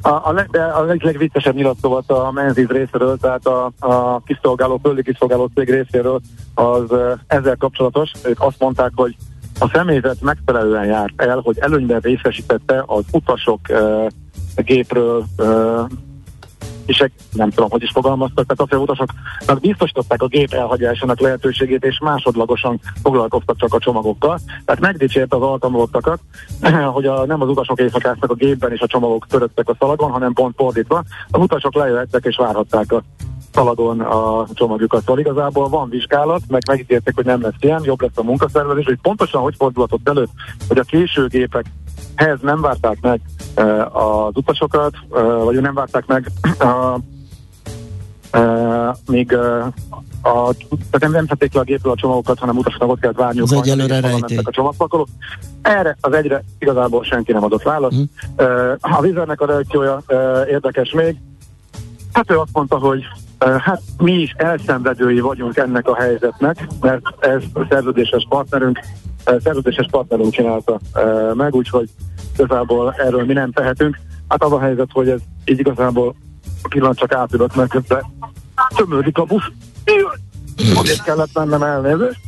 a, 0.02 0.10
a, 0.10 0.46
de 0.52 0.64
a 0.64 0.84
leg, 0.84 1.04
legviccesebb 1.04 1.56
nyilatkozat 1.56 2.10
a 2.12 2.32
Menzies 2.32 2.70
részéről, 2.70 3.18
tehát 3.18 3.46
a, 3.46 3.72
a 3.80 4.22
kiszolgáló, 4.26 4.80
földi 4.84 5.04
kiszolgáló 5.04 5.50
cég 5.56 5.70
részéről 5.70 6.20
az 6.54 6.84
ezzel 7.28 7.56
kapcsolatos. 7.56 8.12
Ők 8.24 8.42
azt 8.42 8.60
mondták, 8.60 8.92
hogy 8.96 9.16
a 9.60 9.70
személyzet 9.74 10.22
megfelelően 10.22 10.86
járt 10.86 11.22
el, 11.22 11.40
hogy 11.44 11.58
előnyben 11.60 12.00
részesítette 12.00 12.84
az 12.86 13.04
utasok 13.12 13.60
uh, 13.70 14.08
gépről 14.56 15.24
uh, 15.38 15.82
és 16.90 17.04
nem 17.32 17.50
tudom, 17.50 17.70
hogy 17.70 17.84
is 17.84 17.92
fogalmaztak, 17.92 18.46
tehát 18.46 18.62
azt, 18.62 18.70
hogy 18.70 18.82
utasoknak 18.82 19.60
biztosították 19.60 20.22
a 20.22 20.28
gép 20.28 20.54
elhagyásának 20.54 21.20
lehetőségét, 21.20 21.84
és 21.84 22.00
másodlagosan 22.00 22.80
foglalkoztak 23.02 23.58
csak 23.58 23.74
a 23.74 23.80
csomagokkal. 23.80 24.40
Tehát 24.66 24.82
megdicsért 24.82 25.34
az 25.34 25.42
alkalmazottakat, 25.42 26.20
hogy 26.96 27.06
a, 27.06 27.26
nem 27.26 27.42
az 27.42 27.50
utasok 27.50 27.80
éjszakáztak 27.80 28.32
a 28.32 28.34
gépben, 28.34 28.72
és 28.72 28.80
a 28.80 28.88
csomagok 28.88 29.28
töröttek 29.28 29.70
a 29.70 29.76
szalagon, 29.80 30.12
hanem 30.12 30.34
pont 30.34 30.56
fordítva. 30.56 31.04
Az 31.32 31.42
utasok 31.42 31.76
lejöhettek 31.76 32.26
és 32.26 32.36
várhatták 32.36 32.92
a 32.92 33.04
szalagon 33.54 34.00
a 34.00 34.46
csomagjukat. 34.54 35.00
Szóval 35.00 35.20
igazából 35.20 35.70
van 35.70 35.90
vizsgálat, 35.90 36.42
meg 36.48 36.62
megítélték, 36.68 37.16
hogy 37.16 37.26
nem 37.26 37.42
lesz 37.42 37.54
ilyen, 37.60 37.82
jobb 37.84 38.02
lesz 38.02 38.12
a 38.18 38.24
munkaszervezés, 38.24 38.86
hogy 38.86 39.00
pontosan 39.02 39.42
hogy 39.42 39.56
fordulhatott 39.58 40.10
elő, 40.10 40.28
hogy 40.68 40.78
a 40.78 40.84
későgépekhez 40.84 42.40
nem 42.42 42.62
várták 42.62 43.02
meg 43.02 43.22
az 43.92 44.32
utasokat, 44.34 44.94
vagy 45.44 45.62
nem 45.62 45.74
várták 45.74 46.06
meg 46.06 46.32
uh, 48.34 48.96
még 49.08 49.32
uh, 49.32 49.66
a, 50.22 50.54
tehát 50.70 51.00
nem, 51.00 51.12
nem 51.12 51.26
tették 51.26 51.54
le 51.54 51.60
a 51.60 51.64
gépről 51.64 51.92
a 51.92 51.96
csomagokat, 51.96 52.40
hanem 52.40 52.58
utasoknak 52.58 52.90
ott 52.90 53.00
kellett 53.00 53.18
várniuk. 53.18 53.52
Az 53.52 53.58
egyelőre 53.58 54.00
rejtély. 54.00 54.38
A 54.44 54.52
csomagpakoló. 54.52 55.08
Erre 55.62 55.98
az 56.02 56.14
egyre 56.14 56.44
igazából 56.60 57.04
senki 57.04 57.32
nem 57.32 57.44
adott 57.44 57.64
választ. 57.64 57.98
Mm. 57.98 58.04
Uh, 58.38 58.72
a 58.80 59.02
vizernek 59.02 59.42
a 59.42 59.46
reakciója 59.46 60.02
uh, 60.08 60.18
érdekes 60.50 60.92
még. 60.92 61.18
Hát 62.14 62.32
ő 62.32 62.38
azt 62.38 62.54
mondta, 62.54 62.78
hogy 62.78 63.04
Hát 63.40 63.82
mi 63.98 64.12
is 64.12 64.34
elszenvedői 64.38 65.20
vagyunk 65.20 65.58
ennek 65.58 65.88
a 65.88 65.96
helyzetnek, 65.96 66.68
mert 66.82 67.02
ez 67.20 67.44
a 67.54 67.66
szerződéses 67.70 68.26
partnerünk, 68.30 68.80
szerződéses 69.44 69.88
partnerünk 69.92 70.34
csinálta 70.34 70.80
meg, 71.34 71.56
úgyhogy 71.56 71.90
igazából 72.34 72.96
erről 72.98 73.26
mi 73.26 73.34
nem 73.34 73.52
tehetünk. 73.52 74.00
Hát 74.28 74.44
az 74.44 74.52
a 74.52 74.60
helyzet, 74.60 74.90
hogy 74.92 75.10
ez 75.10 75.20
így 75.46 75.60
igazából 75.60 76.16
a 76.64 76.68
pillanat 76.68 76.98
csak 76.98 77.14
átülött, 77.14 77.56
mert 77.56 77.70
közben 77.70 78.04
tömődik 78.76 79.18
a 79.18 79.24
busz. 79.24 79.52
Azért 80.76 81.04
kellett 81.04 81.34
mennem 81.34 81.64
elnézést. 81.64 82.20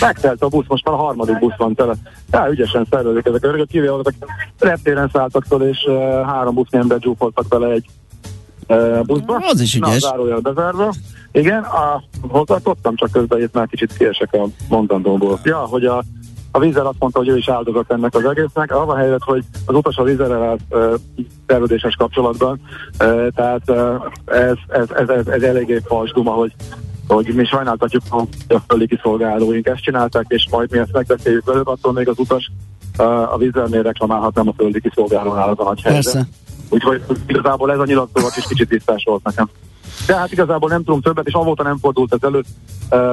Megtelt 0.00 0.42
a 0.42 0.48
busz, 0.48 0.66
most 0.68 0.84
már 0.84 0.94
a 0.94 0.98
harmadik 0.98 1.38
busz 1.38 1.56
van 1.56 1.74
tele. 1.74 1.94
Ja, 2.32 2.48
ügyesen 2.50 2.86
szervezik 2.90 3.26
ezek 3.26 3.44
a 3.44 3.46
örökök, 3.46 3.68
kivéve 3.68 3.92
voltak, 3.92 4.14
reptéren 4.58 5.10
szálltak 5.12 5.44
fel, 5.48 5.68
és 5.68 5.84
uh, 5.86 5.94
három 6.24 6.54
busznyembe 6.54 6.96
dzsúfoltak 6.96 7.46
bele 7.48 7.70
egy 7.70 7.86
buszba. 9.02 9.36
Az 9.36 9.60
is 9.60 9.74
ügyes. 9.74 10.02
Na, 10.02 10.08
zárójel 10.08 10.38
bezárva. 10.38 10.92
Igen, 11.32 11.62
a, 11.62 12.02
hozzáadottam, 12.20 12.96
csak 12.96 13.10
közben 13.10 13.40
itt 13.40 13.54
már 13.54 13.66
kicsit 13.66 13.96
kiesek 13.96 14.32
a 14.32 14.46
mondandóból. 14.68 15.38
Ja, 15.42 15.56
hogy 15.56 15.84
a, 15.84 16.02
a 16.50 16.58
vízzel 16.58 16.86
azt 16.86 16.98
mondta, 16.98 17.18
hogy 17.18 17.28
ő 17.28 17.36
is 17.36 17.48
áldozat 17.48 17.92
ennek 17.92 18.14
az 18.14 18.24
egésznek. 18.24 18.76
Az 18.76 18.88
a 18.88 18.96
helyzet, 18.96 19.22
hogy 19.22 19.44
az 19.66 19.74
utas 19.74 19.96
a 19.96 20.02
vízzel 20.02 20.42
állt 20.42 20.60
szerződéses 21.46 21.94
kapcsolatban, 21.94 22.60
uh, 23.00 23.28
tehát 23.34 23.62
uh, 23.66 23.94
ez, 24.24 24.56
ez, 24.68 24.90
ez, 24.90 25.08
ez, 25.08 25.26
ez 25.26 25.42
eléggé 25.42 25.80
fals 25.84 26.12
duma, 26.12 26.30
hogy 26.30 26.52
hogy 27.08 27.34
mi 27.34 27.44
sajnáltatjuk, 27.44 28.02
hogy 28.08 28.28
a 28.48 28.58
földi 28.68 28.86
kiszolgálóink 28.86 29.66
ezt 29.66 29.82
csinálták, 29.82 30.24
és 30.28 30.46
majd 30.50 30.70
mi 30.70 30.78
ezt 30.78 30.92
megbeszéljük 30.92 31.44
velük, 31.44 31.68
attól 31.68 31.92
még 31.92 32.08
az 32.08 32.18
utas 32.18 32.50
a 33.30 33.36
vízzelnél 33.36 33.82
reklamálhat, 33.82 34.38
a 34.38 34.52
földi 34.56 34.80
kiszolgálónál 34.80 35.48
az 35.48 35.58
a 35.58 35.64
nagy 35.64 35.82
helyzet. 35.82 36.26
Úgyhogy 36.68 37.02
igazából 37.26 37.72
ez 37.72 37.78
a 37.78 37.84
nyilatkozat 37.84 38.36
is 38.36 38.44
kicsit 38.46 38.68
tisztás 38.68 39.02
volt 39.04 39.24
nekem. 39.24 39.48
De 40.06 40.16
hát 40.16 40.32
igazából 40.32 40.68
nem 40.68 40.84
tudunk 40.84 41.02
többet, 41.02 41.26
és 41.26 41.32
avóta 41.32 41.62
nem 41.62 41.78
fordult 41.78 42.12
ez 42.12 42.22
előtt. 42.22 42.46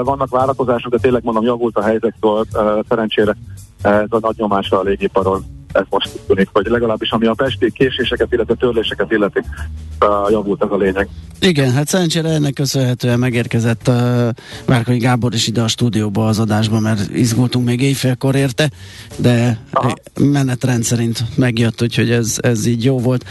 Vannak 0.04 0.30
várakozások, 0.30 0.92
de 0.92 0.98
tényleg 0.98 1.24
mondom, 1.24 1.44
javult 1.44 1.78
a 1.78 1.84
helyzet, 1.84 2.16
uh, 2.22 2.46
szerencsére 2.90 3.36
ez 3.82 4.08
a 4.10 4.20
nagy 4.20 4.36
nyomásra 4.38 4.80
a 4.80 4.84
légiparon 4.84 5.46
ez 5.74 5.84
most 5.90 6.10
tűnik, 6.28 6.50
hogy 6.52 6.66
legalábbis 6.66 7.12
ami 7.12 7.26
a 7.26 7.34
pesti 7.34 7.72
késéseket, 7.72 8.32
illetve 8.32 8.56
törléseket 8.56 9.12
illeti, 9.12 9.40
uh, 9.40 10.32
javult 10.32 10.64
ez 10.64 10.70
a 10.72 10.78
lényeg. 10.78 11.10
Igen, 11.40 11.72
hát 11.72 11.88
szerencsére 11.88 12.30
ennek 12.30 12.54
köszönhetően 12.54 13.20
megérkezett 13.20 13.88
uh, 13.88 14.30
Márkai 14.66 14.98
Gábor 14.98 15.34
is 15.34 15.48
ide 15.48 15.62
a 15.62 15.68
stúdióba 15.68 16.28
az 16.28 16.40
adásba, 16.40 16.80
mert 16.80 17.10
izgultunk 17.10 17.66
még 17.66 17.82
éjfélkor 17.82 18.36
érte, 18.36 18.70
de 19.18 19.60
Aha. 19.72 19.94
menetrend 20.20 20.84
szerint 20.84 21.24
megjött, 21.36 21.82
úgyhogy 21.82 22.12
ez, 22.12 22.38
ez 22.42 22.66
így 22.66 22.84
jó 22.84 23.00
volt. 23.00 23.26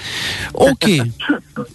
Oké, 0.53 0.95
okay. 0.95 1.11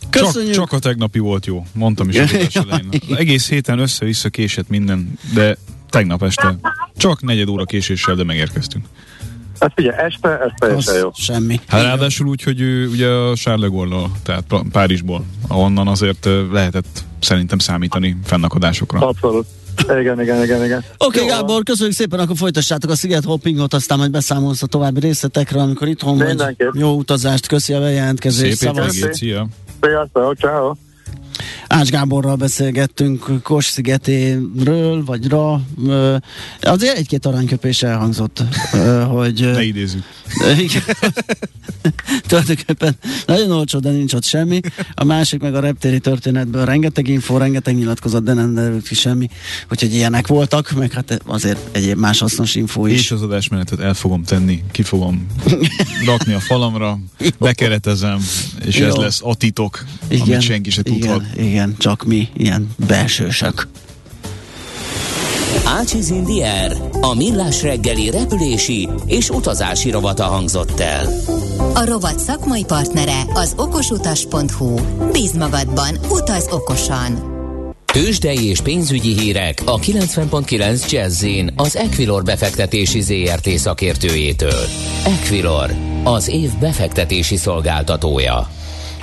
Csak, 0.10 0.50
csak 0.52 0.72
a 0.72 0.80
tegnapi 0.80 1.20
volt 1.20 1.46
jó, 1.46 1.66
mondtam 1.74 2.10
is 2.10 2.18
a 2.18 2.22
elején. 2.70 2.90
Egész 3.18 3.50
héten 3.50 3.80
össze-vissza 3.80 4.30
késett 4.30 4.70
minden, 4.70 5.14
de 5.34 5.58
tegnap 5.90 6.24
este 6.24 6.58
csak 6.98 7.22
negyed 7.22 7.48
óra 7.48 7.64
késéssel, 7.64 8.16
de 8.16 8.24
megérkeztünk. 8.24 8.86
Hát 9.60 9.72
figyelj, 9.76 9.98
este, 9.98 10.30
ez 10.30 10.52
teljesen 10.58 10.96
jó. 10.96 11.12
Semmi. 11.14 11.60
Hát 11.68 11.82
ráadásul 11.82 12.28
úgy, 12.28 12.44
hogy 12.44 12.62
ő 12.62 12.88
ugye 12.88 13.08
a 13.08 13.36
Charles 13.36 13.72
tehát 14.24 14.44
Párizsból, 14.72 15.26
ahonnan 15.48 15.88
azért 15.88 16.30
lehetett 16.52 17.04
szerintem 17.20 17.58
számítani 17.58 18.18
fennakadásokra. 18.24 19.00
Abszolút. 19.00 19.46
Igen, 20.00 20.22
igen, 20.22 20.44
igen, 20.44 20.64
igen. 20.64 20.84
Oké, 20.98 21.20
okay, 21.20 21.30
Gábor, 21.30 21.64
köszönjük 21.64 21.96
szépen, 21.96 22.20
akkor 22.20 22.38
folytassátok 22.38 22.90
a 22.92 22.96
sziget 22.96 23.24
hoppingot, 23.24 23.74
aztán 23.74 23.98
majd 23.98 24.12
beszámolsz 24.12 24.62
a 24.62 24.66
további 24.66 25.00
részletekről, 25.00 25.62
amikor 25.62 25.88
itthon 25.88 26.18
vagy. 26.18 26.56
Jó 26.74 26.92
utazást, 26.92 27.48
köszi 27.48 27.74
a 27.74 27.80
bejelentkezést. 27.80 28.58
Szép 28.58 28.72
hétvégét, 28.72 29.14
szia! 29.14 29.48
Sziasztok, 29.82 30.36
ciao. 30.38 30.74
Ács 31.68 31.90
Gáborral 31.90 32.36
beszélgettünk 32.36 33.42
Kos 33.44 33.66
szigetéről, 33.66 35.04
vagy 35.06 35.28
ra. 35.28 35.62
Azért 36.62 36.98
egy-két 36.98 37.26
arányköpés 37.26 37.84
elhangzott, 37.84 38.44
hogy... 39.10 39.52
Ne 39.54 39.64
idézzük. 39.64 40.04
Tulajdonképpen 42.28 42.98
nagyon 43.26 43.52
olcsó, 43.52 43.80
de 43.80 43.90
nincs 43.90 44.14
ott 44.14 44.24
semmi. 44.24 44.60
A 44.94 45.04
másik 45.04 45.42
meg 45.42 45.56
a 45.56 45.60
reptéri 45.60 46.00
történetből 46.00 46.66
rengeteg 46.66 47.08
info, 47.08 47.38
rengeteg 47.38 47.76
nyilatkozat, 47.76 48.24
de 48.24 48.34
nem 48.34 48.54
derült 48.54 48.88
ki 48.88 48.96
semmi, 48.96 49.30
úgyhogy 49.72 49.94
ilyenek 49.94 50.28
voltak, 50.28 50.72
meg 50.72 50.92
hát 50.92 51.22
azért 51.26 51.60
egyéb 51.72 51.98
más 51.98 52.20
hasznos 52.20 52.56
info 52.56 52.86
is. 52.86 53.00
És 53.00 53.12
az 53.12 53.22
adásmenetet 53.22 53.80
el 53.80 53.94
fogom 53.94 54.24
tenni, 54.24 54.64
ki 54.72 54.84
fogom 54.84 55.26
rakni 56.06 56.34
a 56.34 56.40
falamra, 56.40 57.00
bekeretezem, 57.40 58.20
és 58.66 58.78
Jó. 58.78 58.86
ez 58.86 58.96
lesz 58.96 59.22
a 59.24 59.36
titok, 59.36 59.84
igen, 60.08 60.28
amit 60.28 60.42
senki 60.42 60.70
se 60.70 60.82
tudhat. 60.82 61.24
igen, 61.36 61.76
csak 61.78 62.04
mi 62.06 62.28
ilyen 62.34 62.70
belsősök. 62.88 63.68
Ácsiz 65.66 66.10
Indier, 66.10 66.78
a 67.02 67.16
millás 67.16 67.62
reggeli 67.62 68.10
repülési 68.10 68.90
és 69.06 69.30
utazási 69.30 69.92
rovata 69.92 70.24
hangzott 70.24 70.80
el. 70.80 71.08
A 71.58 71.86
rovat 71.86 72.20
szakmai 72.20 72.64
partnere 72.64 73.22
az 73.34 73.54
okosutas.hu. 73.58 74.76
Bíz 75.12 75.34
magadban, 75.38 75.96
utaz 76.10 76.48
okosan! 76.52 77.36
Tőzsdei 77.86 78.46
és 78.46 78.62
pénzügyi 78.62 79.20
hírek 79.20 79.62
a 79.66 79.80
90.9 79.80 80.92
jazz 80.92 81.26
az 81.56 81.76
Equilor 81.76 82.24
befektetési 82.24 83.02
ZRT 83.02 83.50
szakértőjétől. 83.50 84.64
Equilor, 85.06 85.72
az 86.04 86.30
év 86.30 86.50
befektetési 86.60 87.36
szolgáltatója. 87.36 88.50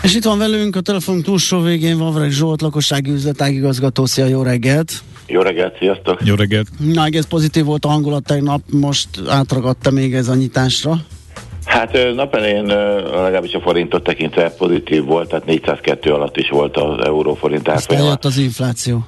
És 0.03 0.15
itt 0.15 0.25
van 0.25 0.39
velünk 0.39 0.77
a 0.77 0.81
telefon 0.81 1.23
túlsó 1.23 1.61
végén 1.61 1.99
Vavreg 1.99 2.31
Zsolt, 2.31 2.61
lakossági 2.61 3.11
üzletágigazgató. 3.11 4.05
Szia, 4.07 4.27
jó 4.27 4.43
reggelt! 4.43 4.93
Jó 5.27 5.41
reggelt, 5.41 5.79
sziasztok! 5.79 6.21
Jó 6.25 6.35
reggelt! 6.35 6.69
Na, 6.79 7.05
egész 7.05 7.25
pozitív 7.25 7.65
volt 7.65 7.85
a 7.85 7.89
hangulat 7.89 8.25
tegnap, 8.25 8.61
most 8.71 9.09
átragadta 9.29 9.91
még 9.91 10.15
ez 10.15 10.29
a 10.29 10.35
nyitásra. 10.35 11.05
Hát 11.75 12.15
napelén 12.15 12.65
legalábbis 13.13 13.55
a 13.55 13.61
forintot 13.61 14.03
tekintve 14.03 14.51
pozitív 14.51 15.05
volt, 15.05 15.29
tehát 15.29 15.45
402 15.45 16.13
alatt 16.13 16.37
is 16.37 16.49
volt 16.51 16.77
az 16.77 17.05
euróforint 17.05 17.69
árfolyama. 17.69 18.05
Aztán 18.05 18.07
jött 18.07 18.25
az 18.25 18.37
infláció. 18.37 19.07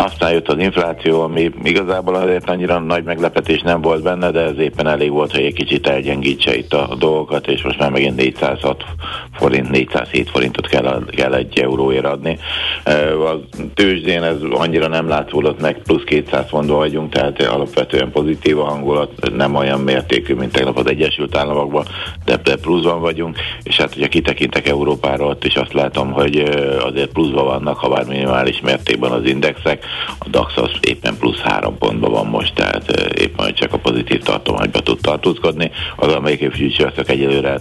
Aztán 0.00 0.32
jött 0.32 0.48
az 0.48 0.58
infláció, 0.58 1.20
ami 1.20 1.50
igazából 1.62 2.14
azért 2.14 2.50
annyira 2.50 2.78
nagy 2.78 3.04
meglepetés 3.04 3.60
nem 3.60 3.80
volt 3.80 4.02
benne, 4.02 4.30
de 4.30 4.40
ez 4.40 4.58
éppen 4.58 4.86
elég 4.86 5.10
volt, 5.10 5.32
hogy 5.32 5.44
egy 5.44 5.54
kicsit 5.54 5.86
elgyengítse 5.86 6.56
itt 6.56 6.72
a 6.72 6.94
dolgokat, 6.98 7.46
és 7.46 7.62
most 7.62 7.78
már 7.78 7.90
megint 7.90 8.16
406 8.16 8.84
forint, 9.32 9.70
407 9.70 10.30
forintot 10.30 10.66
kell, 10.66 11.04
kell 11.10 11.34
egy 11.34 11.58
euróért 11.58 12.04
adni. 12.04 12.38
A 12.84 13.58
tőzsdén 13.74 14.22
ez 14.22 14.36
annyira 14.50 14.88
nem 14.88 15.08
látszódott 15.08 15.60
meg, 15.60 15.82
plusz 15.82 16.04
200 16.04 16.48
fontban 16.48 16.76
vagyunk, 16.76 17.12
tehát 17.12 17.42
alapvetően 17.42 18.10
pozitív 18.10 18.58
a 18.58 18.64
hangulat, 18.64 19.30
nem 19.36 19.54
olyan 19.54 19.80
mértékű, 19.80 20.34
mint 20.34 20.52
tegnap 20.52 20.78
az 20.78 20.86
Egyesült 20.86 21.36
Államokban, 21.36 21.84
de, 22.24 22.36
de 22.36 22.56
pluszban 22.56 23.00
vagyunk, 23.00 23.36
és 23.62 23.76
hát 23.76 23.94
hogyha 23.94 24.08
kitekintek 24.08 24.68
Európára, 24.68 25.24
ott 25.24 25.44
is 25.44 25.54
azt 25.54 25.72
látom, 25.72 26.12
hogy 26.12 26.38
azért 26.80 27.12
pluszban 27.12 27.44
vannak, 27.44 27.78
ha 27.78 27.88
bár 27.88 28.04
minimális 28.04 28.60
mértékben 28.60 29.10
az 29.10 29.24
indexek, 29.24 29.86
a 30.18 30.28
DAX 30.28 30.56
az 30.56 30.70
éppen 30.80 31.16
plusz 31.18 31.38
három 31.38 31.78
pontban 31.78 32.10
van 32.10 32.26
most, 32.26 32.54
tehát 32.54 32.90
éppen 33.18 33.54
csak 33.54 33.72
a 33.72 33.78
pozitív 33.78 34.22
tartományba 34.22 34.80
tud 34.80 35.00
tartózkodni. 35.00 35.70
Az 35.96 36.12
amerikai 36.14 36.48
futures 36.48 37.08
egyelőre 37.08 37.54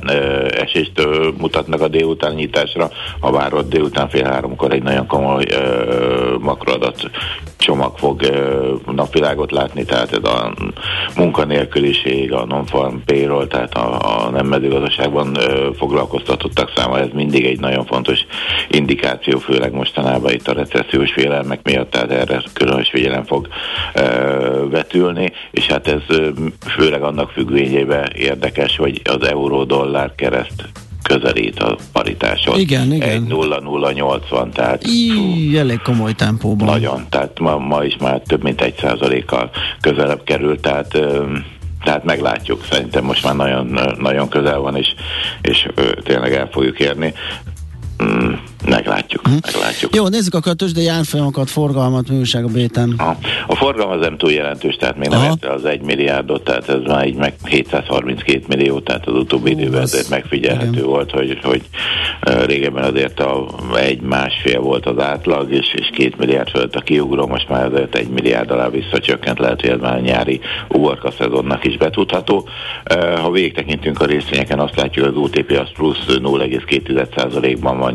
esést 0.50 1.08
mutatnak 1.38 1.82
a 1.82 1.88
délután 1.88 2.34
nyitásra, 2.34 2.90
ha 3.20 3.32
várott 3.32 3.70
délután 3.70 4.10
fél 4.10 4.24
háromkor 4.24 4.72
egy 4.72 4.84
nagyon 4.84 5.08
komoly 5.08 5.46
makroadat 6.40 7.10
csomag 7.58 7.98
fog 7.98 8.22
napvilágot 8.86 9.52
látni, 9.52 9.86
tehát 9.86 10.12
ez 10.12 10.24
a 10.24 10.54
munkanélküliség, 11.16 12.34
a 12.34 12.46
non-farm 12.46 12.96
payroll, 13.06 13.48
tehát 13.48 13.74
a, 13.74 14.26
a 14.26 14.30
nem 14.30 14.46
mezőgazdaságban 14.46 15.38
foglalkoztatottak 15.78 16.72
száma, 16.76 17.00
ez 17.00 17.10
mindig 17.14 17.46
egy 17.46 17.60
nagyon 17.60 17.86
fontos 17.86 18.26
indikáció, 18.70 19.38
főleg 19.38 19.74
mostanában 19.74 20.32
itt 20.34 20.48
a 20.48 20.54
recessziós 20.54 21.12
félelmek 21.12 21.60
miatt, 21.64 21.92
tehát 21.92 22.12
erre 22.12 22.42
különös 22.54 22.90
figyelem 22.90 23.24
fog 23.24 23.48
vetülni, 24.70 25.32
és 25.52 25.68
hát 25.68 25.88
ez 25.88 26.02
főleg 26.68 27.04
annak 27.04 27.30
függvényében 27.30 28.12
érdekes, 28.16 28.78
hogy 28.78 29.02
az 29.04 29.28
euró-dollár 29.28 30.16
kereszt 30.16 30.87
közelít 31.08 31.60
a 31.60 31.78
paritáson. 31.92 32.60
Igen, 32.60 32.94
igen. 32.94 33.26
1-0-0-80, 33.30 34.50
tehát 34.54 34.88
Í, 34.88 35.58
elég 35.58 35.82
komoly 35.82 36.14
tempóban. 36.14 36.68
Nagyon, 36.68 37.06
tehát 37.10 37.40
ma, 37.40 37.58
ma 37.58 37.84
is 37.84 37.98
már 37.98 38.22
több 38.26 38.44
mint 38.44 38.62
egy 38.62 38.76
százalékkal 38.80 39.50
közelebb 39.82 40.24
került, 40.24 40.62
tehát 40.62 40.98
tehát 41.84 42.04
meglátjuk, 42.04 42.66
szerintem 42.70 43.04
most 43.04 43.24
már 43.24 43.36
nagyon, 43.36 43.80
nagyon 44.00 44.30
közel 44.30 44.60
van, 44.60 44.76
és, 44.76 44.88
és 45.42 45.68
tényleg 46.04 46.34
el 46.34 46.48
fogjuk 46.52 46.80
érni. 46.80 47.14
Mm, 48.04 48.34
meglátjuk, 48.66 49.22
uh-huh. 49.26 49.42
meglátjuk. 49.46 49.96
Jó, 49.96 50.08
nézzük 50.08 50.34
a 50.34 50.54
tőzsdei 50.54 50.88
árfolyamokat, 50.88 51.50
forgalmat, 51.50 52.10
műság 52.10 52.44
a 52.44 52.48
béten. 52.48 52.94
A, 52.98 53.18
a 53.48 53.56
forgalom 53.56 53.92
az 53.92 54.00
nem 54.00 54.18
túl 54.18 54.32
jelentős, 54.32 54.76
tehát 54.76 54.98
még 54.98 55.10
nem 55.10 55.24
érte 55.24 55.52
az 55.54 55.66
1 55.66 55.82
milliárdot, 55.82 56.44
tehát 56.44 56.70
ez 56.70 56.82
már 56.86 57.08
így 57.08 57.16
meg 57.16 57.34
732 57.44 58.44
millió, 58.48 58.80
tehát 58.80 59.08
az 59.08 59.14
utóbbi 59.14 59.54
uh, 59.54 59.60
időben 59.60 59.82
azért 59.82 60.10
megfigyelhető 60.10 60.72
igen. 60.72 60.86
volt, 60.86 61.12
hogy, 61.12 61.40
hogy 61.44 61.62
régebben 62.46 62.84
azért 62.84 63.20
a 63.20 63.46
egy 63.76 64.02
másfél 64.02 64.60
volt 64.60 64.86
az 64.86 65.00
átlag, 65.00 65.52
és, 65.52 65.74
és 65.74 65.90
két 65.94 66.18
milliárd 66.18 66.50
fölött 66.50 66.76
a 66.76 66.82
kiugró, 66.82 67.28
most 67.28 67.50
már 67.50 67.66
azért 67.66 67.96
egy 67.96 68.08
milliárd 68.08 68.52
alá 68.52 68.70
visszacsökkent, 68.70 69.40
lehet, 69.40 69.62
hogy 69.62 69.70
ez 69.70 69.80
már 69.80 69.96
a 69.96 70.00
nyári 70.00 70.40
uborka 70.68 71.12
szezonnak 71.12 71.66
is 71.66 71.78
betudható. 71.78 72.48
Ha 73.22 73.32
végtekintünk 73.32 74.02
a 74.02 74.06
részvényeken, 74.06 74.60
azt 74.60 74.76
látjuk, 74.76 75.06
hogy 75.06 75.14
az 75.16 75.24
OTP 75.24 75.52
az 75.52 75.72
plusz 75.74 76.06
0,2%-ban 76.08 77.78
van 77.78 77.94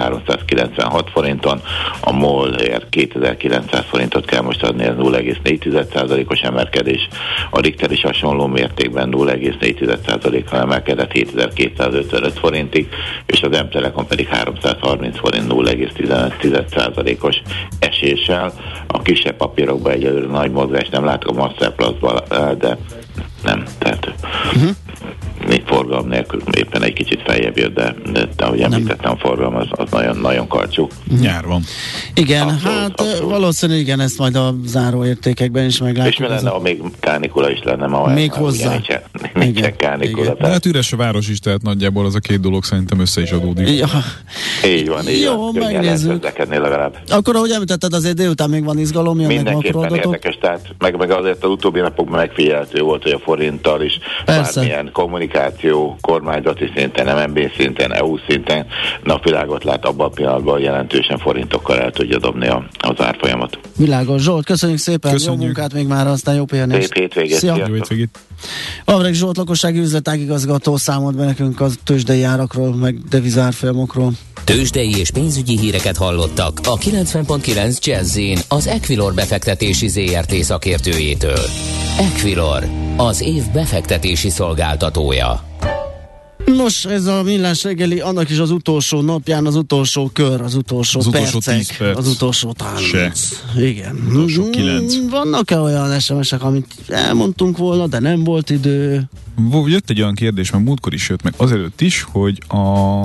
8396 0.00 1.10
forinton, 1.10 1.60
a 2.00 2.12
MOL 2.12 2.56
2900 2.90 3.84
forintot 3.84 4.24
kell 4.24 4.42
most 4.42 4.62
adni, 4.62 4.84
ez 4.84 4.94
0,4%-os 4.98 6.40
emelkedés, 6.40 7.08
a 7.50 7.60
Richter 7.60 7.90
is 7.90 8.02
hasonló 8.02 8.46
mértékben 8.46 9.08
0,4%-kal 9.12 10.60
emelkedett 10.60 11.12
7255 11.12 12.38
forintig, 12.38 12.88
és 13.26 13.42
az 13.42 13.60
M-Telekom 13.60 14.06
pedig 14.06 14.26
330 14.28 15.18
forint 15.18 15.52
0,15%-os 15.52 17.42
eséssel. 17.78 18.52
A 18.86 19.02
kisebb 19.02 19.36
papírokban 19.36 19.92
egyelőre 19.92 20.26
nagy 20.26 20.50
mozgás 20.50 20.88
nem 20.88 21.04
látok 21.04 21.36
a 21.36 21.40
Masterplus-ban, 21.40 22.22
de 22.58 22.76
nem, 23.42 23.64
tehát 23.78 24.14
uh-huh 24.54 24.70
még 25.50 25.62
forgalom 25.66 26.08
nélkül 26.08 26.42
éppen 26.56 26.82
egy 26.82 26.92
kicsit 26.92 27.22
feljebb 27.22 27.56
jött, 27.56 27.74
de, 27.74 27.94
de, 28.12 28.28
de 28.36 28.44
ahogy 28.44 28.60
említettem, 28.60 29.10
a 29.10 29.16
forgalom 29.16 29.54
az, 29.54 29.66
az 29.70 29.90
nagyon, 29.90 30.16
nagyon 30.16 30.48
karcsú. 30.48 30.88
Nyár 31.20 31.44
van. 31.44 31.62
Igen, 32.14 32.48
abszolút, 32.48 32.62
hát 32.62 33.00
abszolút. 33.00 33.30
valószínűleg 33.30 33.80
igen, 33.80 34.00
ezt 34.00 34.18
majd 34.18 34.36
a 34.36 34.54
záróértékekben 34.64 35.64
is 35.64 35.78
meglátjuk. 35.78 36.14
És 36.14 36.20
mi 36.20 36.26
lenne, 36.26 36.50
ha 36.50 36.60
még 36.60 36.82
kánikula 37.00 37.50
is 37.50 37.62
lenne 37.62 37.86
ma? 37.86 38.06
Még 38.06 38.32
hozzá. 38.32 38.70
Nincsen, 38.70 39.00
nincsen 39.34 39.76
kánikula. 39.76 40.22
Igen. 40.22 40.36
De 40.40 40.48
hát 40.48 40.66
üres 40.66 40.92
a 40.92 40.96
város 40.96 41.28
is, 41.28 41.38
tehát 41.38 41.62
nagyjából 41.62 42.04
az 42.04 42.14
a 42.14 42.18
két 42.18 42.40
dolog 42.40 42.64
szerintem 42.64 43.00
össze 43.00 43.20
is 43.20 43.30
adódik. 43.30 43.78
Ja. 43.78 43.88
Így 44.66 44.88
van, 44.88 45.08
így 45.08 45.20
Jó, 45.20 45.36
van. 45.36 45.54
megnézzük. 45.54 46.32
legalább. 46.48 46.96
Akkor, 47.08 47.36
ahogy 47.36 47.50
említetted, 47.50 47.92
azért 47.92 48.16
délután 48.16 48.50
még 48.50 48.64
van 48.64 48.78
izgalom, 48.78 49.16
Mindenképpen 49.16 49.94
érdekes, 49.94 50.38
tehát 50.40 50.74
meg, 50.78 50.96
meg 50.96 51.10
azért 51.10 51.44
az 51.44 51.50
utóbbi 51.50 51.80
napokban 51.80 52.18
megfigyelhető 52.18 52.80
volt, 52.80 53.02
hogy 53.02 53.12
a 53.12 53.18
forinttal 53.30 53.82
is 53.82 53.98
Persze. 54.24 54.60
bármilyen 54.60 54.90
kommunikáció 54.92 55.96
kormányzati 56.00 56.70
szinten, 56.76 57.06
MNB 57.18 57.50
szinten, 57.56 57.92
EU 57.92 58.16
szinten 58.28 58.66
napvilágot 59.04 59.64
lát 59.64 59.84
abban 59.84 60.06
a 60.06 60.10
pillanatban 60.10 60.60
jelentősen 60.60 61.18
forintokkal 61.18 61.78
el 61.78 61.90
tudja 61.90 62.18
dobni 62.18 62.48
a, 62.48 62.66
az 62.78 63.00
árfolyamat. 63.00 63.58
Világos. 63.76 64.22
Zsolt, 64.22 64.44
köszönjük 64.44 64.78
szépen, 64.78 65.12
köszönjük. 65.12 65.40
jó 65.40 65.46
munkát 65.46 65.72
még 65.72 65.86
már, 65.86 66.06
aztán 66.06 66.34
jó 66.34 66.44
pihenést. 66.44 66.82
Szép 66.82 66.96
hétvégét. 66.96 67.36
Szia. 67.36 67.56
Jó 67.56 67.74
hétvégét. 67.74 68.18
Avreg 68.84 69.14
Zsolt 69.14 69.36
lakossági 69.36 69.78
üzletágigazgató 69.78 70.76
számolt 70.76 71.16
be 71.16 71.24
nekünk 71.24 71.60
a 71.60 71.68
tőzsdei 71.84 72.22
árakról, 72.22 72.74
meg 72.74 72.98
devizárfolyamokról. 73.08 74.12
Tőzsdei 74.44 74.98
és 74.98 75.10
pénzügyi 75.10 75.58
híreket 75.58 75.96
hallottak 75.96 76.60
a 76.64 76.76
90.9 76.78 77.78
jazz 77.78 78.18
az 78.48 78.66
Equilor 78.66 79.14
befektetési 79.14 79.88
ZRT 79.88 80.34
szakértőjétől. 80.34 81.44
Equilor, 81.98 82.68
az 82.96 83.20
év 83.20 83.42
befektetési 83.52 84.30
szolgáltatója. 84.30 85.44
Nos, 86.62 86.84
ez 86.84 87.06
a 87.06 87.22
millás 87.22 87.62
reggeli, 87.62 88.00
annak 88.00 88.30
is 88.30 88.38
az 88.38 88.50
utolsó 88.50 89.00
napján, 89.00 89.46
az 89.46 89.56
utolsó 89.56 90.10
kör, 90.12 90.40
az 90.40 90.54
utolsó 90.54 90.98
az 90.98 91.10
percek, 91.10 91.34
utolsó 91.34 91.74
perc. 91.78 91.98
az 91.98 92.08
utolsó 92.08 92.52
tánc. 92.52 92.82
Igen. 93.56 94.06
Utolsó 94.08 94.50
kilenc. 94.50 94.94
Vannak-e 95.10 95.58
olyan 95.58 96.00
SMS-ek, 96.00 96.42
amit 96.42 96.74
elmondtunk 96.88 97.56
volna, 97.56 97.86
de 97.86 97.98
nem 97.98 98.24
volt 98.24 98.50
idő? 98.50 99.08
Jött 99.66 99.90
egy 99.90 100.00
olyan 100.00 100.14
kérdés, 100.14 100.50
mert 100.50 100.64
múltkor 100.64 100.94
is 100.94 101.08
jött 101.08 101.22
meg 101.22 101.34
azelőtt 101.36 101.80
is, 101.80 102.06
hogy 102.10 102.42
a 102.48 103.04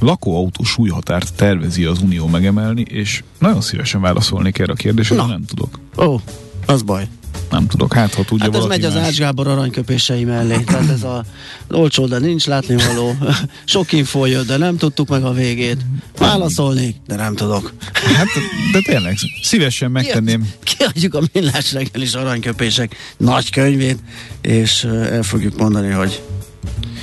lakóautó 0.00 0.64
súlyhatárt 0.64 1.34
tervezi 1.34 1.84
az 1.84 2.02
Unió 2.02 2.26
megemelni, 2.26 2.84
és 2.88 3.22
nagyon 3.38 3.60
szívesen 3.60 4.00
válaszolnék 4.00 4.58
erre 4.58 4.72
a 4.72 4.76
kérdésre, 4.76 5.16
de 5.16 5.26
nem 5.26 5.44
tudok. 5.44 5.80
Ó, 5.98 6.20
az 6.66 6.82
baj. 6.82 7.08
Nem 7.50 7.66
tudok, 7.66 7.92
hát 7.92 8.14
ha 8.14 8.24
tudja 8.24 8.44
Hát 8.44 8.54
ez 8.54 8.64
megy 8.64 8.82
más. 8.82 8.94
az 8.94 8.96
Ács 8.96 9.18
Gábor 9.18 9.46
aranyköpései 9.48 10.24
mellé, 10.24 10.58
tehát 10.58 10.90
ez 10.90 11.02
a 11.02 11.24
olcsó, 11.70 12.06
de 12.06 12.18
nincs 12.18 12.46
látnivaló. 12.46 13.16
Sok 13.64 13.92
info 13.92 14.24
jött, 14.24 14.46
de 14.46 14.56
nem 14.56 14.76
tudtuk 14.76 15.08
meg 15.08 15.24
a 15.24 15.32
végét. 15.32 15.80
Válaszolnék, 16.18 16.96
de 17.06 17.14
nem 17.16 17.34
tudok. 17.34 17.72
Hát, 17.92 18.26
de 18.72 18.80
tényleg, 18.80 19.16
szívesen 19.42 19.90
megtenném. 19.90 20.50
Kiadjuk 20.62 21.14
a 21.14 21.20
millás 21.32 21.72
reggelis 21.72 22.14
aranyköpések 22.14 22.96
nagy 23.16 23.50
könyvét, 23.50 23.98
és 24.40 24.84
el 24.84 25.22
fogjuk 25.22 25.56
mondani, 25.56 25.90
hogy 25.90 26.22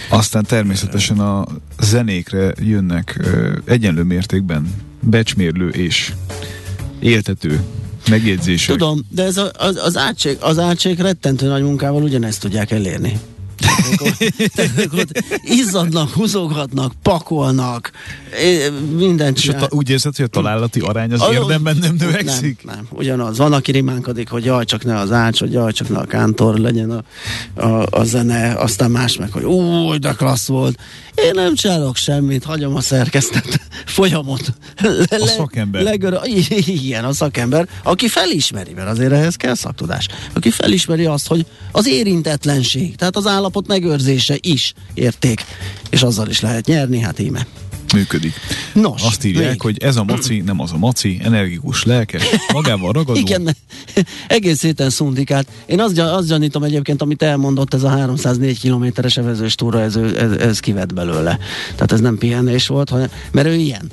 Aztán 0.10 0.44
természetesen 0.44 1.20
a 1.20 1.46
zenékre 1.80 2.54
jönnek 2.60 3.20
egyenlő 3.66 4.04
mértékben 4.04 4.74
becsmérlő 5.00 5.70
és 5.70 6.14
éltető 7.00 7.64
megjegyzések. 8.10 8.78
Tudom, 8.78 9.02
de 9.10 9.24
ez 9.24 9.38
a, 9.38 9.52
az, 9.58 9.76
az, 9.76 9.98
átség, 9.98 10.38
az 10.40 10.60
átség 10.60 11.00
rettentő 11.00 11.48
nagy 11.48 11.64
munkával 11.64 12.04
ugyanezt 12.04 12.42
tudják 12.42 12.72
elérni. 12.72 13.20
izzadnak, 15.44 16.10
húzogatnak, 16.10 16.94
pakolnak, 17.02 17.92
mindent 18.96 19.38
És 19.38 19.46
ta, 19.46 19.68
úgy 19.70 19.90
érzed, 19.90 20.16
hogy 20.16 20.26
a 20.26 20.28
találati 20.28 20.80
arány 20.80 21.12
az 21.12 21.22
a, 21.22 21.34
érdemben 21.34 21.78
nem 21.78 21.96
növekszik? 22.00 22.66
Nem, 22.66 22.76
nem, 22.76 22.88
ugyanaz. 22.92 23.38
Van, 23.38 23.54
aki 23.54 23.72
rimánkodik, 23.72 24.30
hogy 24.30 24.46
jaj, 24.46 24.66
csak 24.66 24.84
ne 24.84 24.98
az 25.00 25.12
ács, 25.12 25.40
hogy 25.40 25.52
jaj, 25.52 25.72
csak 25.72 25.90
ne 25.90 25.98
a 25.98 26.06
kántor 26.06 26.58
legyen 26.58 26.92
a, 26.92 27.04
a, 27.62 27.86
a 27.90 28.04
zene, 28.04 28.54
aztán 28.56 28.92
más 28.92 29.18
meg, 29.18 29.32
hogy 29.32 29.44
úgy, 29.44 30.00
de 30.00 30.12
klassz 30.12 30.48
volt. 30.48 30.80
Én 31.16 31.32
nem 31.34 31.56
csinálok 31.56 31.96
semmit, 31.96 32.44
hagyom 32.44 32.76
a 32.76 32.82
szerkesztet 32.82 33.60
folyamot. 33.86 34.54
Le, 35.10 35.18
a 35.22 35.26
szakember. 35.26 35.82
Legör, 35.82 36.20
igen, 36.66 37.06
a 37.06 37.14
szakember, 37.14 37.68
aki 37.84 38.08
felismeri, 38.08 38.74
mert 38.74 38.90
azért 38.90 39.12
ehhez 39.12 39.36
kell 39.36 39.56
szaktudás, 39.56 40.08
aki 40.34 40.50
felismeri 40.50 41.06
azt, 41.06 41.28
hogy 41.28 41.46
az 41.72 41.88
érintetlenség, 41.88 42.96
tehát 42.96 43.16
az 43.16 43.28
állapot 43.28 43.68
megőrzése 43.68 44.36
is 44.40 44.74
érték, 44.94 45.46
és 45.90 46.04
azzal 46.04 46.30
is 46.30 46.42
lehet 46.42 46.66
nyerni, 46.66 47.00
hát 47.00 47.20
íme 47.20 47.46
működik. 47.94 48.34
Nos, 48.74 49.02
Azt 49.04 49.26
írják, 49.26 49.50
még. 49.50 49.62
hogy 49.62 49.84
ez 49.84 49.96
a 49.96 50.04
maci 50.04 50.42
nem 50.42 50.60
az 50.60 50.72
a 50.72 50.78
maci, 50.78 51.20
energikus, 51.24 51.84
lelkes, 51.84 52.24
magával 52.54 52.92
ragadó. 52.92 53.20
Igen, 53.26 53.56
egész 54.28 54.62
héten 54.62 54.90
szundikát. 54.90 55.48
Én 55.66 55.80
azt, 55.80 56.00
azt 56.00 56.28
gyanítom 56.28 56.64
egyébként, 56.64 57.02
amit 57.02 57.24
elmondott 57.24 57.74
ez 57.74 57.84
a 57.84 57.90
304 57.90 58.60
kilométeres 58.60 59.18
evezős 59.18 59.56
túra, 59.56 59.82
ez, 59.82 59.96
ez, 59.96 60.32
ez 60.32 60.60
kivett 60.60 60.94
belőle. 60.94 61.40
Tehát 61.76 61.92
ez 61.92 62.00
nem 62.00 62.18
pihenés 62.18 62.68
volt, 62.68 62.90
hanem, 62.90 63.08
mert 63.32 63.48
ő 63.48 63.54
ilyen. 63.54 63.92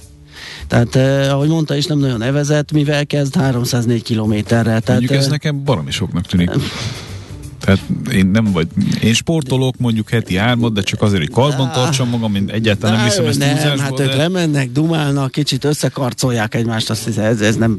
Tehát, 0.66 0.96
eh, 0.96 1.34
ahogy 1.34 1.48
mondta 1.48 1.76
is, 1.76 1.86
nem 1.86 1.98
nagyon 1.98 2.22
evezett, 2.22 2.72
mivel 2.72 3.06
kezd 3.06 3.34
304 3.36 4.02
kilométerre. 4.02 4.62
Tehát, 4.62 4.88
Mondjuk 4.88 5.10
ez 5.10 5.24
eh, 5.24 5.30
nekem 5.30 5.64
baromi 5.64 5.90
soknak 5.90 6.26
tűnik. 6.26 6.50
Tehát 7.70 8.14
én 8.14 8.26
nem 8.26 8.44
vagy, 8.52 8.66
én 9.02 9.14
sportolok 9.14 9.74
mondjuk 9.78 10.08
heti 10.08 10.36
hármat, 10.36 10.72
de 10.72 10.82
csak 10.82 11.02
azért, 11.02 11.22
hogy 11.22 11.30
karban 11.30 11.72
tartsam 11.72 12.08
magam, 12.08 12.34
én 12.34 12.50
egyáltalán 12.52 12.96
nem 12.96 13.04
hiszem 13.04 13.26
ezt 13.26 13.38
nem, 13.38 13.48
túlzásba, 13.48 13.82
hát 13.82 13.94
de... 13.94 14.04
ők 14.04 14.14
lemennek, 14.14 14.72
dumálnak, 14.72 15.30
kicsit 15.30 15.64
összekarcolják 15.64 16.54
egymást, 16.54 16.90
azt 16.90 17.04
hiszem, 17.04 17.24
ez, 17.24 17.40
ez 17.40 17.56
nem, 17.56 17.78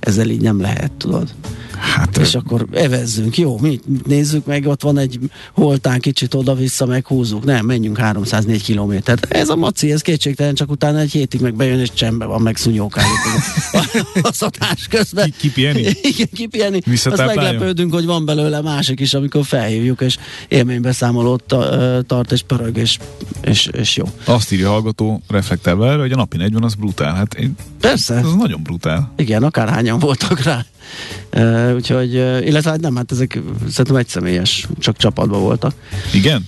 ezzel 0.00 0.28
így 0.28 0.40
nem 0.40 0.60
lehet, 0.60 0.92
tudod. 0.92 1.34
Hát, 1.80 2.16
és 2.16 2.34
akkor 2.34 2.66
evezzünk, 2.72 3.38
jó, 3.38 3.58
mi 3.58 3.80
nézzük 4.06 4.46
meg, 4.46 4.66
ott 4.66 4.82
van 4.82 4.98
egy 4.98 5.18
holtán, 5.52 6.00
kicsit 6.00 6.34
oda-vissza 6.34 6.86
meghúzzuk, 6.86 7.44
nem, 7.44 7.66
menjünk 7.66 7.98
304 7.98 8.62
kilométert. 8.62 9.24
Ez 9.24 9.48
a 9.48 9.56
maci, 9.56 9.92
ez 9.92 10.00
kétségtelen, 10.00 10.54
csak 10.54 10.70
utána 10.70 10.98
egy 10.98 11.10
hétig 11.10 11.40
meg 11.40 11.54
bejön, 11.54 11.78
és 11.78 11.92
csembe 11.92 12.24
van, 12.24 12.42
meg 12.42 12.56
szúnyókáljuk 12.56 13.18
a 14.22 14.32
szatás 14.40 14.86
közben. 14.88 15.34
Ki, 15.38 15.50
kipieni? 15.50 15.80
Igen, 16.02 16.28
kipieni. 16.34 16.80
Azt 17.04 17.26
meglepődünk, 17.26 17.92
hogy 17.92 18.04
van 18.04 18.24
belőle 18.24 18.60
másik 18.60 19.00
is, 19.00 19.14
amikor 19.14 19.44
felhívjuk, 19.44 20.00
és 20.00 20.16
élménybeszámolót 20.48 21.54
tart, 22.06 22.32
és 22.32 22.42
pörög, 22.42 22.76
és, 22.76 22.98
és, 23.42 23.66
és 23.66 23.96
jó. 23.96 24.04
Azt 24.24 24.52
írja 24.52 24.68
a 24.68 24.70
hallgató, 24.70 25.22
reflektálva 25.28 25.86
erre, 25.90 26.00
hogy 26.00 26.12
a 26.12 26.16
napi 26.16 26.36
40 26.36 26.62
az 26.62 26.74
brutál. 26.74 27.14
Hát 27.14 27.34
én, 27.34 27.56
Persze. 27.80 28.14
Ez 28.14 28.32
nagyon 28.32 28.62
brutál. 28.62 29.12
Igen, 29.16 29.42
akárhányan 29.42 29.98
voltak 29.98 30.42
rá. 30.42 30.64
Uh, 31.34 31.74
úgyhogy, 31.74 32.16
uh, 32.16 32.46
illetve 32.46 32.70
hát 32.70 32.80
nem, 32.80 32.96
hát 32.96 33.12
ezek 33.12 33.40
szerintem 33.68 33.96
egyszemélyes, 33.96 34.66
csak 34.78 34.96
csapatban 34.96 35.40
voltak. 35.40 35.74
Igen? 36.14 36.46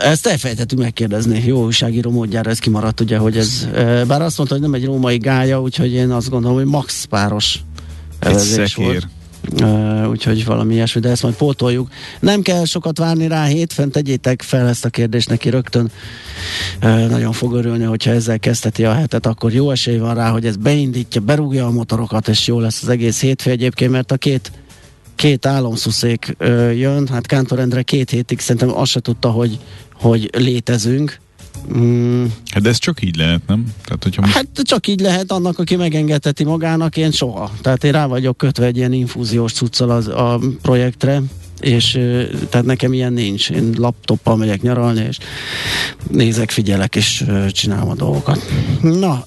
Ezt 0.00 0.26
elfejtettük 0.26 0.78
megkérdezni. 0.78 1.42
Jó 1.46 1.64
újságíró 1.64 2.10
módjára 2.10 2.50
ez 2.50 2.58
kimaradt, 2.58 3.00
ugye, 3.00 3.16
hogy 3.16 3.36
ez, 3.36 3.68
uh, 3.72 4.04
bár 4.04 4.22
azt 4.22 4.36
mondta, 4.36 4.54
hogy 4.54 4.64
nem 4.64 4.74
egy 4.74 4.84
római 4.84 5.16
gája, 5.18 5.60
úgyhogy 5.60 5.92
én 5.92 6.10
azt 6.10 6.30
gondolom, 6.30 6.56
hogy 6.56 6.66
max 6.66 7.04
páros 7.04 7.60
egy 8.18 8.72
volt. 8.76 9.08
Uh, 9.52 10.08
úgyhogy 10.08 10.44
valami 10.44 10.74
ilyesmi, 10.74 11.00
de 11.00 11.08
ezt 11.08 11.22
majd 11.22 11.34
pótoljuk. 11.34 11.88
Nem 12.20 12.42
kell 12.42 12.64
sokat 12.64 12.98
várni 12.98 13.26
rá, 13.26 13.44
hétfőn 13.44 13.90
tegyétek 13.90 14.42
fel 14.42 14.68
ezt 14.68 14.84
a 14.84 14.88
kérdést 14.88 15.28
neki 15.28 15.50
rögtön. 15.50 15.90
Uh, 16.82 17.08
nagyon 17.08 17.32
fog 17.32 17.54
örülni, 17.54 17.84
hogyha 17.84 18.10
ezzel 18.10 18.38
kezdheti 18.38 18.84
a 18.84 18.92
hetet, 18.92 19.26
akkor 19.26 19.52
jó 19.52 19.70
esély 19.70 19.98
van 19.98 20.14
rá, 20.14 20.30
hogy 20.30 20.46
ez 20.46 20.56
beindítja, 20.56 21.20
berúgja 21.20 21.66
a 21.66 21.70
motorokat, 21.70 22.28
és 22.28 22.46
jó 22.46 22.60
lesz 22.60 22.82
az 22.82 22.88
egész 22.88 23.20
hétfő 23.20 23.50
egyébként, 23.50 23.90
mert 23.90 24.12
a 24.12 24.16
két 24.16 24.52
két 25.14 25.46
álomszuszék 25.46 26.36
uh, 26.40 26.78
jön, 26.78 27.08
hát 27.08 27.26
Kántor 27.26 27.58
Endre 27.58 27.82
két 27.82 28.10
hétig 28.10 28.40
szerintem 28.40 28.76
azt 28.76 28.90
se 28.90 29.00
tudta, 29.00 29.30
hogy, 29.30 29.58
hogy 29.92 30.30
létezünk, 30.36 31.18
Mm. 31.76 32.24
Hát 32.50 32.62
de 32.62 32.68
ez 32.68 32.78
csak 32.78 33.02
így 33.02 33.16
lehet, 33.16 33.40
nem? 33.46 33.66
Tehát, 33.84 34.02
hogyha 34.02 34.20
most... 34.20 34.34
Hát 34.34 34.48
csak 34.62 34.86
így 34.86 35.00
lehet 35.00 35.32
annak, 35.32 35.58
aki 35.58 35.76
megengedheti 35.76 36.44
magának, 36.44 36.96
én 36.96 37.10
soha. 37.10 37.50
Tehát 37.60 37.84
én 37.84 37.92
rá 37.92 38.06
vagyok 38.06 38.36
kötve 38.36 38.64
egy 38.64 38.76
ilyen 38.76 38.92
infúziós 38.92 39.52
cuccal 39.52 39.90
az, 39.90 40.08
a 40.08 40.40
projektre, 40.62 41.22
és 41.64 41.90
tehát 42.48 42.66
nekem 42.66 42.92
ilyen 42.92 43.12
nincs. 43.12 43.50
Én 43.50 43.74
laptoppal 43.76 44.36
megyek 44.36 44.62
nyaralni, 44.62 45.06
és 45.08 45.18
nézek, 46.10 46.50
figyelek, 46.50 46.96
és 46.96 47.24
csinálom 47.50 47.88
a 47.88 47.94
dolgokat. 47.94 48.52
Na, 48.80 49.26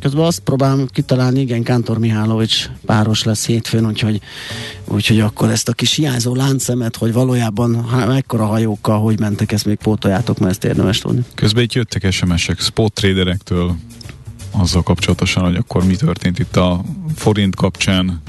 közben 0.00 0.24
azt 0.24 0.38
próbálom 0.38 0.86
kitalálni, 0.86 1.40
igen, 1.40 1.62
Kántor 1.62 1.98
Mihálovics 1.98 2.68
páros 2.86 3.22
lesz 3.24 3.46
hétfőn, 3.46 3.86
úgyhogy, 3.86 4.20
úgyhogy 4.88 5.20
akkor 5.20 5.50
ezt 5.50 5.68
a 5.68 5.72
kis 5.72 5.94
hiányzó 5.94 6.34
láncszemet, 6.34 6.96
hogy 6.96 7.12
valójában 7.12 7.88
há, 7.88 8.04
mekkora 8.04 8.46
hajókkal, 8.46 9.00
hogy 9.00 9.18
mentek, 9.18 9.52
ezt 9.52 9.64
még 9.64 9.76
pótoljátok, 9.76 10.38
mert 10.38 10.50
ezt 10.50 10.64
érdemes 10.64 10.98
tudni. 10.98 11.24
Közben 11.34 11.62
itt 11.62 11.72
jöttek 11.72 12.12
SMS-ek 12.12 12.60
spot 12.60 12.92
traderektől 12.92 13.76
azzal 14.50 14.82
kapcsolatosan, 14.82 15.44
hogy 15.44 15.56
akkor 15.56 15.84
mi 15.84 15.96
történt 15.96 16.38
itt 16.38 16.56
a 16.56 16.84
forint 17.14 17.56
kapcsán, 17.56 18.22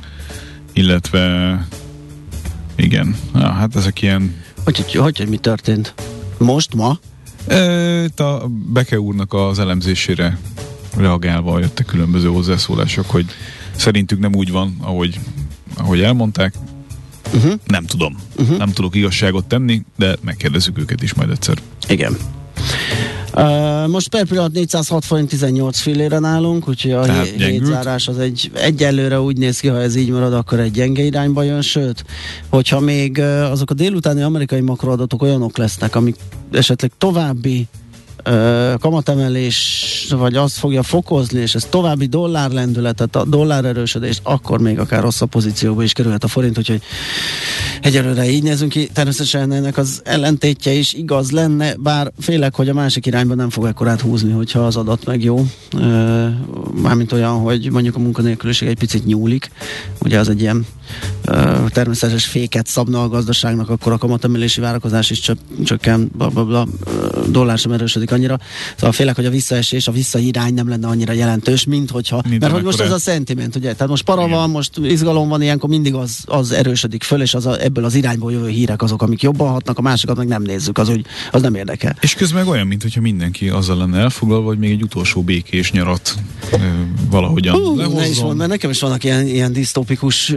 illetve 0.73 1.67
igen, 2.75 3.15
ja, 3.33 3.51
hát 3.51 3.75
ezek 3.75 4.01
ilyen... 4.01 4.43
Hogy, 4.63 4.77
hogy, 4.77 4.93
hogy, 4.93 5.17
hogy 5.17 5.29
mi 5.29 5.37
történt? 5.37 5.93
Most, 6.37 6.73
ma? 6.75 6.99
E, 7.47 8.03
a 8.03 8.47
Beke 8.47 8.99
úrnak 8.99 9.33
az 9.33 9.59
elemzésére 9.59 10.37
reagálva 10.97 11.59
jöttek 11.59 11.85
különböző 11.85 12.27
hozzászólások, 12.27 13.09
hogy 13.09 13.25
szerintük 13.75 14.19
nem 14.19 14.35
úgy 14.35 14.51
van, 14.51 14.77
ahogy, 14.81 15.19
ahogy 15.77 16.01
elmondták. 16.01 16.53
Uh-huh. 17.33 17.53
Nem 17.65 17.85
tudom. 17.85 18.17
Uh-huh. 18.37 18.57
Nem 18.57 18.71
tudok 18.71 18.95
igazságot 18.95 19.45
tenni, 19.45 19.81
de 19.97 20.15
megkérdezzük 20.21 20.79
őket 20.79 21.03
is 21.03 21.13
majd 21.13 21.29
egyszer. 21.29 21.57
Igen. 21.87 22.17
Uh, 23.35 23.87
most 23.87 24.09
per 24.09 24.25
pillanat 24.25 24.51
406 24.51 25.05
forint 25.05 25.29
18 25.29 25.79
fillére 25.79 26.19
nálunk, 26.19 26.67
úgyhogy 26.67 26.91
a 26.91 27.03
hétzárás 27.21 28.07
az 28.07 28.17
egy 28.17 28.51
egyelőre 28.53 29.21
úgy 29.21 29.37
néz 29.37 29.59
ki, 29.59 29.67
ha 29.67 29.81
ez 29.81 29.95
így 29.95 30.09
marad, 30.09 30.33
akkor 30.33 30.59
egy 30.59 30.71
gyenge 30.71 31.03
irányba 31.03 31.43
jön, 31.43 31.61
sőt, 31.61 32.05
hogyha 32.49 32.79
még 32.79 33.19
azok 33.19 33.69
a 33.69 33.73
délutáni 33.73 34.21
amerikai 34.21 34.61
makroadatok 34.61 35.21
olyanok 35.21 35.57
lesznek, 35.57 35.95
amik 35.95 36.15
esetleg 36.51 36.91
további 36.97 37.67
kamatemelés, 38.79 40.07
vagy 40.09 40.35
azt 40.35 40.57
fogja 40.57 40.83
fokozni, 40.83 41.39
és 41.39 41.55
ez 41.55 41.67
további 41.69 42.05
dollár 42.05 42.51
lendületet, 42.51 43.15
a 43.15 43.25
dollár 43.25 43.65
erősödést, 43.65 44.19
akkor 44.23 44.59
még 44.59 44.79
akár 44.79 45.01
rosszabb 45.01 45.29
pozícióba 45.29 45.83
is 45.83 45.93
kerülhet 45.93 46.23
a 46.23 46.27
forint, 46.27 46.57
úgyhogy 46.57 46.81
egyelőre 47.81 48.29
így 48.29 48.43
nézünk 48.43 48.71
ki. 48.71 48.87
Természetesen 48.93 49.51
ennek 49.51 49.77
az 49.77 50.01
ellentétje 50.03 50.71
is 50.71 50.93
igaz 50.93 51.31
lenne, 51.31 51.75
bár 51.75 52.11
félek, 52.19 52.55
hogy 52.55 52.69
a 52.69 52.73
másik 52.73 53.05
irányba 53.05 53.33
nem 53.35 53.49
fog 53.49 53.65
ekkorát 53.65 54.01
húzni, 54.01 54.31
hogyha 54.31 54.59
az 54.59 54.75
adat 54.75 55.05
meg 55.05 55.23
jó. 55.23 55.45
Mármint 56.81 57.11
olyan, 57.11 57.39
hogy 57.39 57.71
mondjuk 57.71 57.95
a 57.95 57.99
munkanélküliség 57.99 58.67
egy 58.67 58.77
picit 58.77 59.05
nyúlik, 59.05 59.51
ugye 60.01 60.19
az 60.19 60.29
egy 60.29 60.41
ilyen 60.41 60.65
természetes 61.69 62.25
féket 62.25 62.67
szabna 62.67 63.03
a 63.03 63.07
gazdaságnak, 63.07 63.69
akkor 63.69 63.91
a 63.91 63.97
kamatemelési 63.97 64.61
várakozás 64.61 65.09
is 65.09 65.31
csökken, 65.63 66.11
bla, 66.13 66.27
bla, 66.27 66.45
bla, 66.45 66.67
dollár 67.29 67.57
sem 67.57 67.71
erősödik 67.71 68.11
annyira. 68.11 68.39
Szóval 68.75 68.91
félek, 68.91 69.15
hogy 69.15 69.25
a 69.25 69.29
visszaesés, 69.29 69.87
a 69.87 69.91
visszairány 69.91 70.53
nem 70.53 70.69
lenne 70.69 70.87
annyira 70.87 71.13
jelentős, 71.13 71.65
mint 71.65 71.91
hogyha, 71.91 72.21
mint 72.29 72.41
mert 72.41 72.53
hogy 72.53 72.63
most 72.63 72.79
ez 72.79 72.91
a 72.91 72.99
szentiment, 72.99 73.55
ugye? 73.55 73.73
Tehát 73.73 73.87
most 73.87 74.03
para 74.03 74.27
van, 74.27 74.49
most 74.49 74.77
izgalom 74.77 75.29
van, 75.29 75.41
ilyenkor 75.41 75.69
mindig 75.69 75.93
az, 75.93 76.17
az 76.25 76.51
erősödik 76.51 77.03
föl, 77.03 77.21
és 77.21 77.33
az 77.33 77.45
a, 77.45 77.61
ebből 77.61 77.85
az 77.85 77.95
irányból 77.95 78.31
jövő 78.31 78.47
hírek 78.47 78.81
azok, 78.81 79.01
amik 79.01 79.21
jobban 79.21 79.51
hatnak, 79.51 79.77
a 79.77 79.81
másikat 79.81 80.17
meg 80.17 80.27
nem 80.27 80.41
nézzük, 80.41 80.77
az, 80.77 80.89
úgy, 80.89 81.05
az 81.31 81.41
nem 81.41 81.55
érdekel. 81.55 81.95
És 81.99 82.13
közben 82.13 82.47
olyan, 82.47 82.67
mintha 82.67 83.01
mindenki 83.01 83.49
azzal 83.49 83.77
lenne 83.77 83.99
elfoglalva, 83.99 84.47
hogy 84.47 84.57
még 84.57 84.71
egy 84.71 84.83
utolsó 84.83 85.21
békés 85.21 85.71
nyarat 85.71 86.15
e, 86.51 86.57
valahogyan 87.09 87.55
uh, 87.55 87.93
ne 87.93 88.07
is 88.07 88.19
van, 88.19 88.35
mert 88.35 88.49
nekem 88.49 88.69
is 88.69 88.79
vannak 88.79 89.03
ilyen, 89.03 89.27
ilyen 89.27 89.53
disztópikus 89.53 90.29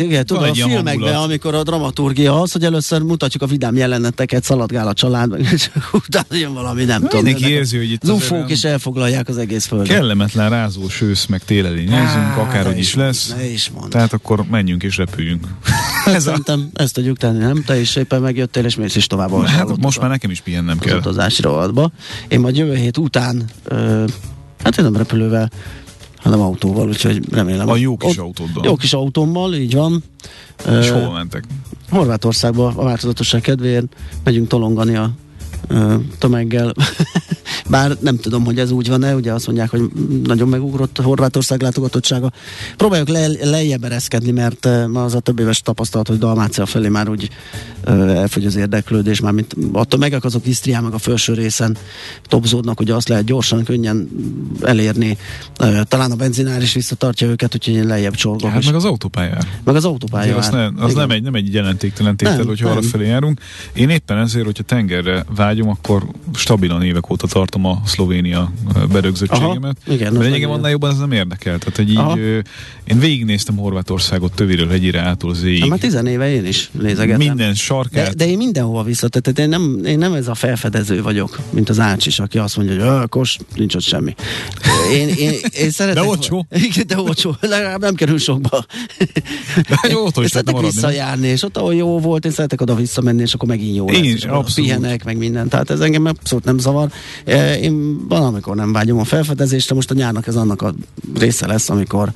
igen, 0.00 0.26
tudom, 0.26 0.42
a 0.42 0.54
filmekben, 0.54 1.14
amikor 1.14 1.54
a 1.54 1.62
dramaturgia 1.62 2.40
az, 2.40 2.52
hogy 2.52 2.64
először 2.64 3.02
mutatjuk 3.02 3.42
a 3.42 3.46
vidám 3.46 3.76
jeleneteket, 3.76 4.44
szaladgál 4.44 4.88
a 4.88 4.92
család, 4.92 5.40
és 5.52 5.70
utána 5.92 6.36
jön 6.36 6.52
valami, 6.52 6.84
nem 6.84 7.00
tudom. 7.00 7.24
Mindenki 7.24 7.52
érzi, 7.52 7.76
hogy 7.76 7.90
itt 7.90 8.02
Zufók 8.02 8.50
is 8.50 8.64
elfoglalják 8.64 9.28
az 9.28 9.38
egész 9.38 9.66
földet. 9.66 9.96
Kellemetlen 9.96 10.50
rázós 10.50 11.00
ősz, 11.00 11.26
meg 11.26 11.44
téleli 11.44 11.84
nézünk, 11.84 12.36
akárhogy 12.36 12.78
is 12.78 12.94
lesz. 12.94 13.34
Ne 13.36 13.44
is. 13.44 13.72
Tehát 13.88 14.12
akkor 14.12 14.44
menjünk 14.50 14.82
és 14.82 14.96
repüljünk. 14.96 15.46
Ez 16.04 16.22
Szerintem 16.22 16.70
ezt 16.74 16.94
tudjuk 16.94 17.16
tenni, 17.16 17.38
nem? 17.38 17.62
Te 17.66 17.80
is 17.80 17.88
szépen 17.88 18.20
megjöttél, 18.20 18.64
és 18.64 18.76
mész 18.76 18.96
is 18.96 19.06
tovább. 19.06 19.46
Hát 19.46 19.76
most 19.76 20.00
már 20.00 20.10
nekem 20.10 20.30
is 20.30 20.40
pihennem 20.40 20.78
kell. 20.78 20.96
Az 20.96 21.06
utazási 21.06 21.42
rovatba. 21.42 21.90
Én 22.28 22.40
majd 22.40 22.56
jövő 22.56 22.74
hét 22.74 22.98
után, 22.98 23.44
ö, 23.64 24.04
hát 24.64 24.78
én 24.78 24.84
nem 24.84 24.96
repülővel, 24.96 25.50
hanem 26.22 26.40
autóval, 26.40 26.88
úgyhogy 26.88 27.32
remélem. 27.32 27.68
A 27.68 27.76
jó 27.76 27.96
kis 27.96 28.16
autóddal. 28.16 28.64
Jó 28.64 28.76
kis 28.76 28.92
autómmal, 28.92 29.54
így 29.54 29.74
van. 29.74 30.02
És 30.80 30.90
uh, 30.90 31.04
hol 31.04 31.12
mentek? 31.12 31.44
Horvátországba 31.90 32.66
a 32.76 32.84
változatosság 32.84 33.40
kedvéért 33.40 33.96
megyünk 34.24 34.48
tolongani 34.48 34.96
a 34.96 35.10
tömeggel. 36.18 36.72
Bár 37.72 37.96
nem 38.00 38.16
tudom, 38.16 38.44
hogy 38.44 38.58
ez 38.58 38.70
úgy 38.70 38.88
van-e, 38.88 39.14
ugye 39.14 39.32
azt 39.32 39.46
mondják, 39.46 39.70
hogy 39.70 39.80
nagyon 40.24 40.48
megugrott 40.48 40.98
a 40.98 41.02
Horvátország 41.02 41.62
látogatottsága. 41.62 42.32
Próbáljuk 42.76 43.08
le, 43.08 43.26
lejjebb 43.42 43.84
ereszkedni, 43.84 44.30
mert 44.30 44.68
ma 44.88 45.04
az 45.04 45.14
a 45.14 45.20
több 45.20 45.38
éves 45.38 45.60
tapasztalat, 45.60 46.08
hogy 46.08 46.18
Dalmácia 46.18 46.66
felé 46.66 46.88
már 46.88 47.08
úgy 47.08 47.28
elfogy 47.84 48.46
az 48.46 48.56
érdeklődés, 48.56 49.20
már 49.20 49.32
mint 49.32 49.56
a 49.72 49.84
tömegek 49.84 50.24
azok 50.24 50.46
Isztrián 50.46 50.82
meg 50.82 50.92
a 50.92 50.98
felső 50.98 51.34
részen 51.34 51.76
topzódnak, 52.28 52.76
hogy 52.76 52.90
azt 52.90 53.08
lehet 53.08 53.24
gyorsan, 53.24 53.64
könnyen 53.64 54.08
elérni. 54.62 55.18
Talán 55.82 56.10
a 56.10 56.14
benzinár 56.14 56.62
is 56.62 56.74
visszatartja 56.74 57.28
őket, 57.28 57.54
úgyhogy 57.54 57.74
én 57.74 57.86
lejjebb 57.86 58.14
csorgok. 58.14 58.50
Hát 58.50 58.64
meg 58.64 58.74
az 58.74 58.84
autópályár. 58.84 59.46
Meg 59.64 59.74
az 59.74 59.84
autópályár. 59.84 60.36
Az, 60.36 60.48
nem, 60.48 60.74
az 60.78 60.94
nem, 60.94 61.10
egy, 61.10 61.22
nem 61.22 61.34
egy 61.34 61.52
jelentéktelen 61.52 62.16
tétel, 62.16 62.44
hogyha 62.44 62.68
arra 62.68 62.82
felé 62.82 63.06
járunk. 63.06 63.40
Én 63.72 63.88
éppen 63.88 64.18
ezért, 64.18 64.44
hogyha 64.44 64.62
tengerre 64.62 65.24
vágyom, 65.36 65.68
akkor 65.68 66.06
stabilan 66.34 66.82
évek 66.82 67.10
óta 67.10 67.26
tartom 67.26 67.61
a 67.64 67.82
Szlovénia 67.84 68.52
berögzöttségemet. 68.92 69.76
Aha, 69.84 69.94
igen, 69.94 70.18
De 70.18 70.46
annál 70.46 70.70
jobban 70.70 70.90
ez 70.90 70.98
nem 70.98 71.12
érdekel. 71.12 71.58
Tehát, 71.58 71.76
hogy 71.76 71.90
így, 71.90 71.96
Aha. 71.96 72.18
én 72.84 72.98
végignéztem 72.98 73.56
Horvátországot 73.56 74.32
töviről 74.32 74.68
hegyire 74.68 75.00
ától 75.00 75.30
az 75.30 75.42
éjig. 75.42 75.64
Már 75.64 75.78
tizen 75.78 76.06
éve 76.06 76.30
én 76.30 76.46
is 76.46 76.70
lézegetem. 76.78 77.26
Minden 77.26 77.54
sarkát. 77.54 78.08
De, 78.08 78.24
de 78.24 78.30
én 78.30 78.36
mindenhova 78.36 78.82
vissza. 78.82 79.08
Tehát 79.08 79.38
én 79.38 79.48
nem, 79.48 79.80
én 79.84 79.98
nem 79.98 80.12
ez 80.12 80.28
a 80.28 80.34
felfedező 80.34 81.02
vagyok, 81.02 81.38
mint 81.50 81.68
az 81.68 81.78
Ács 81.80 82.06
is, 82.06 82.18
aki 82.18 82.38
azt 82.38 82.56
mondja, 82.56 82.98
hogy 82.98 83.08
kos, 83.08 83.36
nincs 83.54 83.74
ott 83.74 83.82
semmi. 83.82 84.14
Én, 84.92 85.08
én, 85.08 85.32
én 85.52 85.70
szeretek, 85.70 86.02
de 86.02 86.08
olcsó. 86.08 86.46
Igen, 86.50 86.86
de 86.86 87.00
olcsó. 87.00 87.36
Legalább 87.40 87.80
nem 87.80 87.94
kerül 87.94 88.18
sokba. 88.18 88.64
De 89.68 89.88
jó, 89.90 90.04
ott 90.04 90.16
is 90.16 90.30
szeretek 90.30 90.60
visszajárni, 90.60 91.26
és 91.26 91.42
ott, 91.42 91.56
ahol 91.56 91.74
jó 91.74 91.98
volt, 92.00 92.24
én 92.24 92.30
szeretek 92.30 92.60
oda 92.60 92.74
visszamenni, 92.74 93.22
és 93.22 93.34
akkor 93.34 93.48
megint 93.48 93.76
jó 93.76 93.86
én, 93.86 94.02
lesz. 94.12 94.24
Abszolút. 94.24 94.70
Pihenek, 94.70 95.04
meg 95.04 95.16
minden. 95.16 95.48
Tehát 95.48 95.70
ez 95.70 95.80
engem 95.80 96.04
abszolút 96.04 96.44
nem 96.44 96.58
zavar. 96.58 96.90
E, 97.24 97.41
én 97.60 98.06
valamikor 98.08 98.56
nem 98.56 98.72
vágyom 98.72 98.98
a 98.98 99.04
felfedezésre, 99.04 99.74
most 99.74 99.90
a 99.90 99.94
nyárnak 99.94 100.26
ez 100.26 100.36
annak 100.36 100.62
a 100.62 100.74
része 101.18 101.46
lesz, 101.46 101.70
amikor 101.70 102.12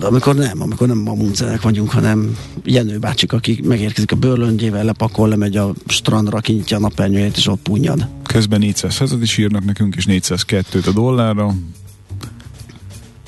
amikor 0.00 0.34
nem, 0.34 0.62
amikor 0.62 0.86
nem 0.86 1.08
a 1.08 1.14
muncerek 1.14 1.62
vagyunk, 1.62 1.90
hanem 1.90 2.36
Jenő 2.64 2.98
bácsik, 2.98 3.32
aki 3.32 3.60
megérkezik 3.64 4.12
a 4.12 4.16
bőrlöngyével, 4.16 4.84
lepakol, 4.84 5.28
lemegy 5.28 5.56
a 5.56 5.74
strandra, 5.86 6.40
kinyitja 6.40 6.76
a 6.76 6.80
napernyőjét, 6.80 7.36
és 7.36 7.46
ott 7.46 7.62
punyad. 7.62 8.08
Közben 8.26 8.58
400 8.58 9.16
is 9.20 9.38
írnak 9.38 9.64
nekünk, 9.64 9.96
és 9.96 10.04
402-t 10.08 10.86
a 10.86 10.92
dollárra. 10.92 11.54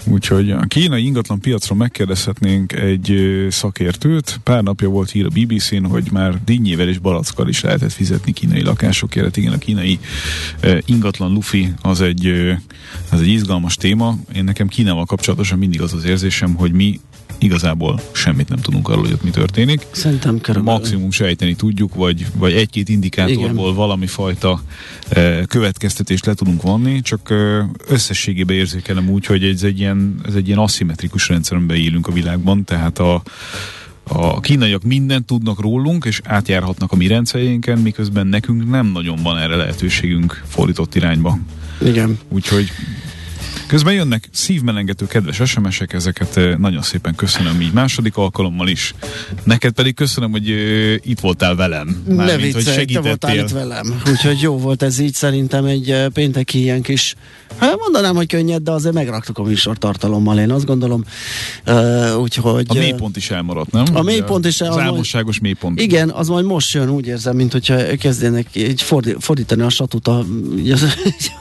Úgyhogy 0.05 0.51
a 0.51 0.61
kínai 0.61 1.05
ingatlan 1.05 1.41
piacra 1.41 1.75
megkérdezhetnénk 1.75 2.73
egy 2.73 3.47
szakértőt. 3.51 4.41
Pár 4.45 4.63
napja 4.63 4.89
volt 4.89 5.11
hír 5.11 5.25
a 5.25 5.29
BBC-n, 5.29 5.85
hogy 5.85 6.09
már 6.13 6.45
dinnyével 6.45 6.89
és 6.89 6.99
balackkal 6.99 7.49
is 7.49 7.61
lehetett 7.61 7.93
fizetni 7.93 8.33
kínai 8.33 8.63
lakásokért. 8.63 9.37
Igen, 9.37 9.53
a 9.53 9.59
kínai 9.59 9.99
ingatlan 10.85 11.33
lufi 11.33 11.73
az 11.83 12.01
egy, 12.01 12.27
az 13.11 13.21
egy 13.21 13.29
izgalmas 13.29 13.75
téma. 13.75 14.17
Én 14.35 14.45
nekem 14.45 14.69
Kínával 14.69 15.05
kapcsolatosan 15.05 15.59
mindig 15.59 15.83
az 15.83 15.93
az 15.93 16.05
érzésem, 16.05 16.55
hogy 16.55 16.73
mi 16.73 17.01
igazából 17.41 18.01
semmit 18.13 18.49
nem 18.49 18.59
tudunk 18.59 18.89
arról, 18.89 19.03
hogy 19.03 19.13
ott 19.13 19.23
mi 19.23 19.31
történik. 19.31 19.87
Szerintem 19.91 20.41
körülbelül. 20.41 20.79
Maximum 20.79 21.11
sejteni 21.11 21.55
tudjuk, 21.55 21.95
vagy, 21.95 22.27
vagy 22.37 22.53
egy-két 22.53 22.89
indikátorból 22.89 23.65
Igen. 23.65 23.75
valami 23.75 24.07
fajta 24.07 24.63
e, 25.09 25.45
következtetést 25.45 26.27
le 26.27 26.35
tudunk 26.35 26.63
vonni, 26.63 27.01
csak 27.01 27.31
e, 27.31 27.71
összességében 27.89 28.57
érzékelem 28.57 29.09
úgy, 29.09 29.27
hogy 29.27 29.45
ez 29.45 29.63
egy 29.63 29.79
ilyen, 29.79 30.21
ez 30.27 30.35
egy 30.35 30.47
ilyen 30.47 30.59
aszimmetrikus 30.59 31.29
rendszerben 31.29 31.77
élünk 31.77 32.07
a 32.07 32.13
világban, 32.13 32.65
tehát 32.65 32.99
a 32.99 33.23
a 34.13 34.41
kínaiak 34.41 34.83
mindent 34.83 35.27
tudnak 35.27 35.61
rólunk, 35.61 36.05
és 36.05 36.21
átjárhatnak 36.25 36.93
a 36.93 36.97
mi 36.97 37.07
rendszerénken, 37.07 37.79
miközben 37.79 38.27
nekünk 38.27 38.71
nem 38.71 38.87
nagyon 38.87 39.19
van 39.23 39.39
erre 39.39 39.57
lehetőségünk 39.57 40.43
fordított 40.49 40.95
irányba. 40.95 41.39
Igen. 41.85 42.19
Úgyhogy 42.29 42.71
Közben 43.71 43.95
jönnek 43.95 44.29
szívmelengető 44.33 45.07
kedves 45.07 45.51
SMS-ek, 45.51 45.93
ezeket 45.93 46.37
eh, 46.37 46.57
nagyon 46.57 46.83
szépen 46.83 47.15
köszönöm 47.15 47.61
így 47.61 47.73
második 47.73 48.17
alkalommal 48.17 48.69
is. 48.69 48.95
Neked 49.45 49.73
pedig 49.73 49.95
köszönöm, 49.95 50.31
hogy 50.31 50.51
uh, 50.51 50.95
itt 51.03 51.21
voltál 51.21 51.55
velem. 51.55 52.03
Mármint, 52.07 52.27
ne 52.27 52.37
viccelj, 52.37 52.65
hogy 52.65 52.75
segítettél. 52.75 53.01
te 53.01 53.09
voltál 53.09 53.37
itt 53.37 53.51
velem. 53.51 54.03
Úgyhogy 54.07 54.41
jó 54.41 54.59
volt 54.59 54.83
ez 54.83 54.99
így 54.99 55.15
szerintem 55.15 55.65
egy 55.65 55.91
uh, 55.91 56.07
pénteki 56.07 56.59
ilyen 56.59 56.83
kis 56.83 57.17
Hát 57.59 57.79
mondanám, 57.79 58.15
hogy 58.15 58.27
könnyed, 58.27 58.63
de 58.63 58.71
azért 58.71 58.95
megraktuk 58.95 59.39
a 59.39 59.43
műsor 59.43 59.79
tartalommal, 59.79 60.39
én 60.39 60.51
azt 60.51 60.65
gondolom. 60.65 61.05
Úgyhogy, 62.17 62.67
a 62.69 62.75
mélypont 62.75 63.17
is 63.17 63.31
elmaradt, 63.31 63.73
nem? 63.73 63.85
A 63.93 64.03
mélypont 64.03 64.47
is 64.47 64.61
elmaradt. 64.61 64.87
Az 64.87 64.91
álmosságos 64.91 65.41
mélypont. 65.41 65.81
Igen, 65.81 66.11
az 66.11 66.29
majd 66.29 66.45
most 66.45 66.73
jön, 66.73 66.89
úgy 66.91 67.07
érzem, 67.07 67.37
mint 67.37 67.53
hogyha 67.53 67.97
kezdenek 67.97 68.47
így 68.53 68.85
fordítani 69.19 69.63
a 69.63 69.69
satut 69.69 70.09
a, 70.09 70.19
az, 70.73 70.97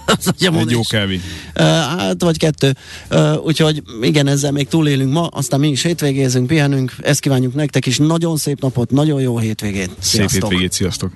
az 0.05 0.33
Egy 0.39 0.69
jó 0.69 0.81
kávé. 0.89 1.19
Uh, 1.55 2.11
hát, 2.19 2.37
vagy 2.37 2.37
kettő. 2.37 2.75
Úgyhogy 3.43 3.83
igen, 4.01 4.27
ezzel 4.27 4.51
még 4.51 4.67
túlélünk 4.67 5.13
ma, 5.13 5.27
aztán 5.27 5.59
mi 5.59 5.67
is 5.67 5.83
hétvégézünk, 5.83 6.47
pihenünk, 6.47 6.93
ezt 7.01 7.19
kívánjuk 7.19 7.53
nektek 7.53 7.85
is. 7.85 7.97
Nagyon 7.97 8.37
szép 8.37 8.61
napot, 8.61 8.91
nagyon 8.91 9.21
jó 9.21 9.37
hétvégét. 9.37 9.89
Sziasztok. 9.99 10.29
Szép 10.29 10.41
hétvégét, 10.41 10.71
sziasztok. 10.71 11.11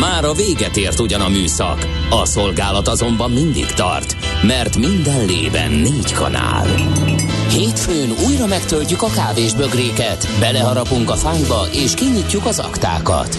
Már 0.00 0.24
a 0.24 0.32
véget 0.32 0.76
ért 0.76 1.00
ugyan 1.00 1.20
a 1.20 1.28
műszak, 1.28 1.86
a 2.10 2.24
szolgálat 2.24 2.88
azonban 2.88 3.30
mindig 3.30 3.66
tart, 3.66 4.16
mert 4.42 4.76
minden 4.76 5.26
lében 5.26 5.70
négy 5.70 6.12
kanál. 6.12 6.66
Hétfőn 7.50 8.10
újra 8.26 8.46
megtöltjük 8.46 9.02
a 9.02 9.10
kávés 9.14 9.54
bögréket, 9.54 10.28
beleharapunk 10.40 11.10
a 11.10 11.16
fányba 11.16 11.66
és 11.72 11.94
kinyitjuk 11.94 12.46
az 12.46 12.58
aktákat. 12.58 13.38